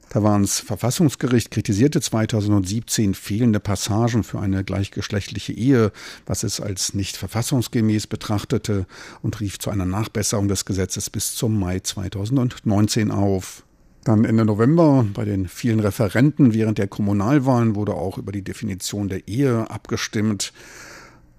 Taiwans 0.09 0.59
Verfassungsgericht 0.59 1.49
kritisierte 1.49 1.99
2017 1.99 3.15
fehlende 3.15 3.59
Passagen 3.59 4.23
für 4.23 4.39
eine 4.39 4.63
gleichgeschlechtliche 4.63 5.53
Ehe, 5.53 5.91
was 6.27 6.43
es 6.43 6.61
als 6.61 6.93
nicht 6.93 7.17
verfassungsgemäß 7.17 8.05
betrachtete 8.05 8.85
und 9.23 9.39
rief 9.39 9.57
zu 9.57 9.71
einer 9.71 9.85
Nachbesserung 9.85 10.47
des 10.47 10.65
Gesetzes 10.65 11.09
bis 11.09 11.33
zum 11.33 11.59
Mai 11.59 11.79
2019 11.79 13.09
auf. 13.09 13.63
Dann 14.05 14.23
Ende 14.23 14.45
November 14.45 15.03
bei 15.15 15.25
den 15.25 15.47
vielen 15.47 15.79
Referenten 15.79 16.53
während 16.53 16.77
der 16.77 16.87
Kommunalwahlen 16.87 17.73
wurde 17.73 17.95
auch 17.95 18.19
über 18.19 18.31
die 18.31 18.43
Definition 18.43 19.09
der 19.09 19.27
Ehe 19.27 19.69
abgestimmt. 19.71 20.53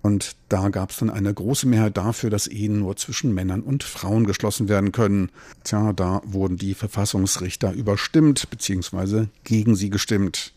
Und 0.02 0.34
da 0.48 0.68
gab 0.68 0.90
es 0.90 0.96
dann 0.96 1.08
eine 1.08 1.32
große 1.32 1.68
Mehrheit 1.68 1.96
dafür, 1.96 2.28
dass 2.28 2.48
Ehen 2.48 2.80
nur 2.80 2.96
zwischen 2.96 3.32
Männern 3.32 3.60
und 3.62 3.84
Frauen 3.84 4.26
geschlossen 4.26 4.68
werden 4.68 4.90
können. 4.90 5.30
Tja, 5.62 5.92
da 5.92 6.20
wurden 6.24 6.56
die 6.56 6.74
Verfassungsrichter 6.74 7.72
überstimmt 7.72 8.50
bzw. 8.50 9.26
gegen 9.44 9.76
sie 9.76 9.90
gestimmt. 9.90 10.52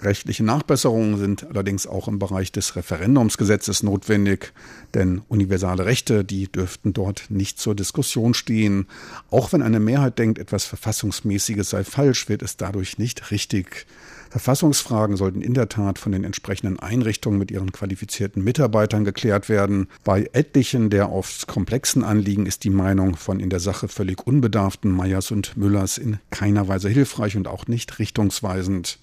Rechtliche 0.00 0.44
Nachbesserungen 0.44 1.18
sind 1.18 1.46
allerdings 1.46 1.86
auch 1.86 2.08
im 2.08 2.18
Bereich 2.18 2.52
des 2.52 2.76
Referendumsgesetzes 2.76 3.82
notwendig, 3.82 4.52
denn 4.92 5.22
universale 5.28 5.86
Rechte, 5.86 6.24
die 6.24 6.50
dürften 6.50 6.92
dort 6.92 7.26
nicht 7.30 7.58
zur 7.58 7.74
Diskussion 7.74 8.34
stehen. 8.34 8.86
Auch 9.30 9.52
wenn 9.52 9.62
eine 9.62 9.80
Mehrheit 9.80 10.18
denkt, 10.18 10.38
etwas 10.38 10.64
Verfassungsmäßiges 10.64 11.70
sei 11.70 11.84
falsch, 11.84 12.28
wird 12.28 12.42
es 12.42 12.56
dadurch 12.56 12.98
nicht 12.98 13.30
richtig. 13.30 13.86
Verfassungsfragen 14.34 15.16
sollten 15.16 15.42
in 15.42 15.54
der 15.54 15.68
Tat 15.68 16.00
von 16.00 16.10
den 16.10 16.24
entsprechenden 16.24 16.80
Einrichtungen 16.80 17.38
mit 17.38 17.52
ihren 17.52 17.70
qualifizierten 17.70 18.42
Mitarbeitern 18.42 19.04
geklärt 19.04 19.48
werden. 19.48 19.86
Bei 20.02 20.28
etlichen 20.32 20.90
der 20.90 21.12
oft 21.12 21.46
komplexen 21.46 22.02
Anliegen 22.02 22.44
ist 22.44 22.64
die 22.64 22.70
Meinung 22.70 23.14
von 23.14 23.38
in 23.38 23.48
der 23.48 23.60
Sache 23.60 23.86
völlig 23.86 24.26
unbedarften 24.26 24.90
Meyers 24.90 25.30
und 25.30 25.56
Müllers 25.56 25.98
in 25.98 26.18
keiner 26.30 26.66
Weise 26.66 26.88
hilfreich 26.88 27.36
und 27.36 27.46
auch 27.46 27.68
nicht 27.68 28.00
richtungsweisend. 28.00 28.98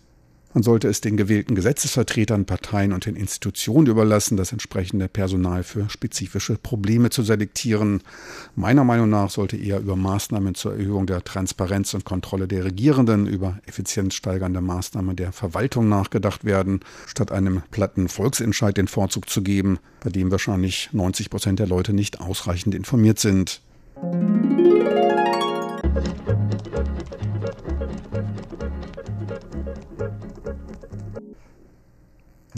Man 0.54 0.64
sollte 0.64 0.90
es 0.90 1.00
den 1.00 1.16
gewählten 1.16 1.56
Gesetzesvertretern, 1.56 2.46
Parteien 2.46 2.92
und 2.92 3.06
den 3.06 3.16
Institutionen 3.16 3.88
überlassen, 3.88 4.36
das 4.36 4.52
entsprechende 4.52 5.08
Personal 5.08 5.64
für 5.64 5.90
spezifische 5.90 6.58
Probleme 6.58 7.10
zu 7.10 7.24
selektieren. 7.24 8.02
Meiner 8.56 8.84
Meinung 8.84 9.10
nach 9.10 9.30
sollte 9.30 9.56
eher 9.56 9.80
über 9.80 9.96
Maßnahmen 9.96 10.54
zur 10.56 10.74
Erhöhung 10.74 11.06
der 11.06 11.24
Transparenz 11.24 11.94
und 11.94 12.04
Kontrolle 12.04 12.50
der 12.50 12.66
Regierenden, 12.66 13.28
über 13.28 13.60
effizienzsteigernde 13.66 14.60
Maßnahmen 14.60 15.16
der 15.16 15.32
Verwaltung 15.32 15.88
nachgedacht 15.88 16.44
werden, 16.44 16.82
statt 17.08 17.32
einem 17.32 17.62
platten 17.72 18.10
Volksentscheid 18.10 18.76
den 18.76 18.90
Vorzug 18.90 19.30
zu 19.30 19.44
geben, 19.44 19.80
bei 20.04 20.10
dem 20.10 20.32
wahrscheinlich 20.32 20.90
90 20.92 21.30
Prozent 21.30 21.60
der 21.60 21.68
Leute 21.68 21.94
nicht 21.94 22.20
ausreichend 22.20 22.76
informiert 22.76 23.20
sind. 23.20 23.62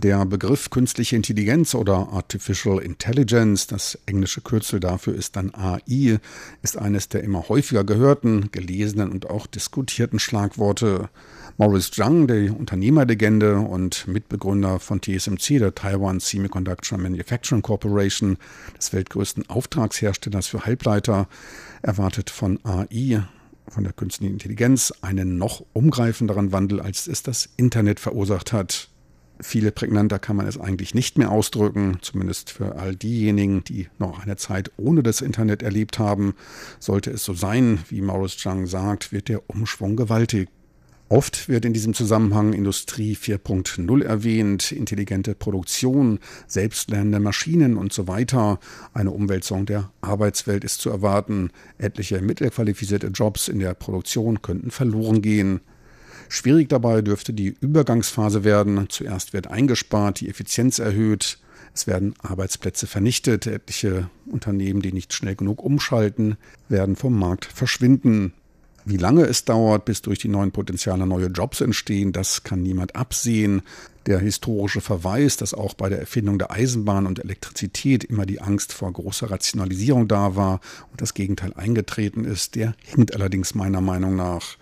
Der 0.04 0.26
Begriff 0.26 0.70
künstliche 0.70 1.16
Intelligenz 1.16 1.74
oder 1.74 2.10
Artificial 2.10 2.80
Intelligence, 2.80 3.68
das 3.68 3.98
englische 4.06 4.42
Kürzel 4.42 4.82
dafür 4.82 5.16
ist 5.16 5.38
dann 5.38 5.56
AI, 5.56 6.20
ist 6.62 6.78
eines 6.78 7.08
der 7.08 7.24
immer 7.24 7.48
häufiger 7.48 7.86
gehörten, 7.86 8.50
gelesenen 8.52 9.13
und 9.13 9.30
auch 9.30 9.48
diskutierten 9.48 10.20
Schlagworte. 10.20 11.08
Maurice 11.58 11.92
Zhang, 11.92 12.28
der 12.28 12.54
Unternehmerlegende 12.54 13.60
und 13.60 14.06
Mitbegründer 14.06 14.82
von 14.82 15.02
TSMC, 15.02 15.60
der 15.60 15.74
Taiwan 15.74 16.20
Semiconductor 16.20 16.98
Manufacturing 16.98 17.62
Corporation, 17.62 18.36
des 18.78 18.92
weltgrößten 18.92 19.50
Auftragsherstellers 19.50 20.48
für 20.48 20.66
Halbleiter, 20.66 21.30
erwartet 21.82 22.30
von 22.30 22.60
AI 22.66 23.24
von 23.70 23.86
der 23.86 23.94
künstlichen 23.94 24.34
Intelligenz 24.34 24.94
einen 25.02 25.38
noch 25.38 25.63
umgreifenderen 25.72 26.52
Wandel, 26.52 26.82
als 26.82 27.08
es 27.08 27.24
das 27.24 27.48
Internet 27.56 28.02
verursacht 28.02 28.52
hat. 28.52 28.89
Viel 29.43 29.71
prägnanter 29.71 30.19
kann 30.19 30.38
man 30.38 30.47
es 30.47 30.58
eigentlich 30.58 30.95
nicht 30.95 31.17
mehr 31.17 31.29
ausdrücken, 31.29 31.97
zumindest 32.01 32.49
für 32.49 32.77
all 32.77 32.95
diejenigen, 32.95 33.63
die 33.65 33.88
noch 33.99 34.23
eine 34.23 34.38
Zeit 34.38 34.71
ohne 34.77 35.03
das 35.03 35.19
Internet 35.19 35.62
erlebt 35.62 35.99
haben. 35.99 36.34
Sollte 36.79 37.12
es 37.12 37.25
so 37.25 37.34
sein, 37.34 37.79
wie 37.89 38.01
Maurice 38.01 38.38
Zhang 38.38 38.67
sagt, 38.67 39.12
wird 39.12 39.27
der 39.27 39.49
Umschwung 39.49 39.97
gewaltig. 39.97 40.47
Oft 41.10 41.49
wird 41.49 41.65
in 41.65 41.73
diesem 41.73 41.93
Zusammenhang 41.93 42.53
Industrie 42.53 43.15
4.0 43.15 44.03
erwähnt, 44.03 44.71
intelligente 44.71 45.36
Produktion, 45.36 46.19
selbstlernende 46.47 47.19
Maschinen 47.19 47.77
und 47.77 47.91
so 47.91 48.08
weiter. 48.08 48.60
Eine 48.93 49.12
Umwälzung 49.12 49.65
der 49.65 49.91
Arbeitswelt 50.01 50.63
ist 50.63 50.79
zu 50.79 50.89
erwarten. 50.89 51.51
Etliche 51.77 52.21
mittelqualifizierte 52.21 53.08
Jobs 53.08 53.49
in 53.49 53.60
der 53.60 53.73
Produktion 53.73 54.41
könnten 54.41 54.71
verloren 54.71 55.21
gehen. 55.21 55.60
Schwierig 56.34 56.67
dabei 56.67 57.04
dürfte 57.04 57.32
die 57.32 57.56
Übergangsphase 57.62 58.43
werden. 58.43 58.88
Zuerst 58.89 59.34
wird 59.34 59.52
eingespart, 59.52 60.19
die 60.19 60.30
Effizienz 60.30 60.80
erhöht. 60.80 61.38
Es 61.76 61.86
werden 61.86 62.15
Arbeitsplätze 62.24 62.88
vernichtet. 62.88 63.46
Etliche 63.46 64.10
Unternehmen, 64.26 64.82
die 64.82 64.93
nicht 64.93 65.13
schnell 65.13 65.36
genug 65.36 65.63
umschalten, 65.63 66.38
werden 66.69 66.96
vom 66.96 67.19
Markt 67.19 67.46
verschwinden. 67.46 68.34
Wie 68.84 68.98
lange 68.98 69.26
es 69.26 69.46
dauert, 69.46 69.86
bis 69.86 70.02
durch 70.02 70.17
die 70.17 70.28
neuen 70.28 70.52
Potenziale 70.52 71.06
neue 71.06 71.28
Jobs 71.28 71.62
entstehen, 71.62 72.13
das 72.13 72.43
kann 72.43 72.63
niemand 72.63 72.96
absehen. 72.96 73.62
Der 74.08 74.17
historische 74.17 74.82
Verweis, 74.82 75.38
dass 75.38 75.54
auch 75.54 75.76
bei 75.76 75.88
der 75.88 76.00
Erfindung 76.00 76.39
der 76.39 76.50
Eisenbahn 76.50 77.06
und 77.06 77.19
Elektrizität 77.24 78.04
immer 78.04 78.26
die 78.26 78.41
Angst 78.41 78.74
vor 78.74 78.91
großer 78.91 79.30
Rationalisierung 79.30 80.08
da 80.08 80.36
war 80.36 80.62
und 80.89 81.00
das 81.00 81.13
Gegenteil 81.13 81.54
eingetreten 81.54 82.26
ist, 82.26 82.56
der 82.56 82.74
hinkt 82.84 83.13
allerdings 83.13 83.54
meiner 83.54 83.82
Meinung 83.82 84.15
nach. 84.15 84.58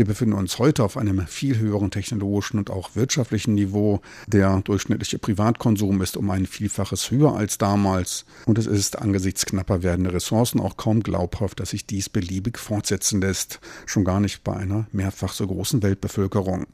Wir 0.00 0.06
befinden 0.06 0.32
uns 0.32 0.58
heute 0.58 0.82
auf 0.82 0.96
einem 0.96 1.26
viel 1.26 1.58
höheren 1.58 1.90
technologischen 1.90 2.56
und 2.56 2.70
auch 2.70 2.96
wirtschaftlichen 2.96 3.54
Niveau. 3.54 4.00
Der 4.26 4.62
durchschnittliche 4.62 5.18
Privatkonsum 5.18 6.00
ist 6.00 6.16
um 6.16 6.30
ein 6.30 6.46
Vielfaches 6.46 7.10
höher 7.10 7.34
als 7.34 7.58
damals 7.58 8.24
und 8.46 8.56
es 8.56 8.64
ist 8.64 8.98
angesichts 8.98 9.44
knapper 9.44 9.82
werdender 9.82 10.14
Ressourcen 10.14 10.58
auch 10.58 10.78
kaum 10.78 11.02
glaubhaft, 11.02 11.60
dass 11.60 11.68
sich 11.68 11.84
dies 11.84 12.08
beliebig 12.08 12.58
fortsetzen 12.58 13.20
lässt, 13.20 13.60
schon 13.84 14.04
gar 14.06 14.20
nicht 14.20 14.42
bei 14.42 14.56
einer 14.56 14.86
mehrfach 14.90 15.34
so 15.34 15.46
großen 15.46 15.82
Weltbevölkerung. 15.82 16.64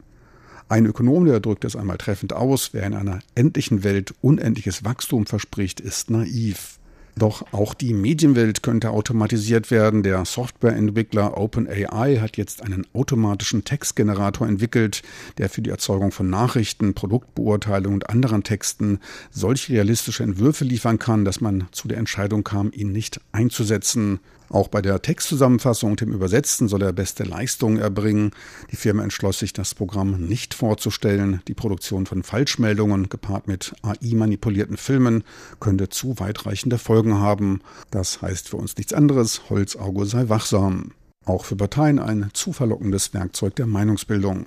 Ein 0.69 0.87
Ökonom, 0.87 1.25
der 1.25 1.41
drückt 1.41 1.65
es 1.65 1.75
einmal 1.75 1.99
treffend 1.99 2.33
aus, 2.33 2.75
wer 2.75 2.85
in 2.85 2.95
einer 2.95 3.19
endlichen 3.35 3.83
Welt 3.83 4.15
unendliches 4.21 4.85
Wachstum 4.85 5.27
verspricht, 5.27 5.81
ist 5.81 6.11
naiv. 6.11 6.76
Doch 7.19 7.51
auch 7.53 7.73
die 7.73 7.95
Medienwelt 7.95 8.63
könnte 8.63 8.91
automatisiert 8.91 9.71
werden. 9.71 10.03
Der 10.03 10.27
Softwareentwickler 10.27 11.39
OpenAI 11.39 12.19
hat 12.21 12.37
jetzt 12.37 12.63
einen 12.63 12.87
automatischen 12.93 13.65
Textgenerator 13.65 14.47
entwickelt, 14.47 15.03
der 15.39 15.49
für 15.49 15.63
die 15.63 15.71
Erzeugung 15.71 16.13
von 16.13 16.29
Nachrichten, 16.29 16.93
Produktbeurteilungen 16.93 17.95
und 17.95 18.11
anderen 18.11 18.43
Texten 18.43 19.01
solch 19.31 19.71
realistische 19.71 20.25
Entwürfe 20.25 20.67
liefern 20.67 20.99
kann, 20.99 21.25
dass 21.25 21.41
man 21.41 21.69
zu 21.73 21.89
der 21.89 21.97
Entscheidung 21.97 22.45
kam, 22.45 22.71
ihn 22.71 22.93
nicht 22.93 23.19
einzusetzen. 23.33 24.21
Auch 24.49 24.69
bei 24.69 24.81
der 24.81 25.03
Textzusammenfassung 25.03 25.93
und 25.93 26.01
dem 26.01 26.13
Übersetzen 26.13 26.69
soll 26.69 26.83
er 26.83 26.93
beste 26.93 27.25
Leistungen 27.25 27.79
erbringen. 27.79 28.31
Die 28.71 28.77
Firma 28.77 29.03
entschloss 29.03 29.41
sich, 29.41 29.53
das 29.53 29.75
Programm 29.75 30.27
nicht 30.27 30.55
vorzustellen. 30.55 31.43
Die 31.49 31.55
Produktion 31.55 32.07
von 32.07 32.23
Falschmeldungen 32.23 33.09
gepaart 33.09 33.49
mit 33.49 33.75
AI-manipulierten 33.83 34.77
Filmen 34.77 35.25
könnte 35.61 35.89
zu 35.89 36.19
weitreichende 36.19 36.79
Folgen 36.79 37.19
haben. 37.19 37.61
Das 37.91 38.23
heißt 38.23 38.49
für 38.49 38.57
uns 38.57 38.77
nichts 38.77 38.93
anderes. 38.93 39.51
Holzauge 39.51 40.07
sei 40.07 40.29
wachsam. 40.29 40.93
Auch 41.25 41.45
für 41.45 41.57
Parteien 41.57 41.99
ein 41.99 42.31
zu 42.33 42.53
verlockendes 42.53 43.13
Werkzeug 43.13 43.57
der 43.57 43.67
Meinungsbildung. 43.67 44.47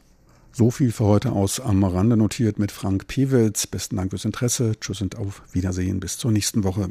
So 0.52 0.72
viel 0.72 0.92
für 0.92 1.06
heute 1.06 1.34
aus 1.34 1.60
am 1.60 1.84
Rande 1.84 2.18
notiert 2.18 2.58
mit 2.58 2.72
Frank 2.72 3.08
Pewitz. 3.08 3.68
Besten 3.68 3.98
Dank 3.98 4.12
fürs 4.12 4.26
Interesse. 4.26 4.80
Tschüss 4.80 5.02
und 5.02 5.18
auf 5.18 5.44
Wiedersehen 5.52 6.00
bis 6.00 6.18
zur 6.18 6.32
nächsten 6.32 6.64
Woche. 6.64 6.90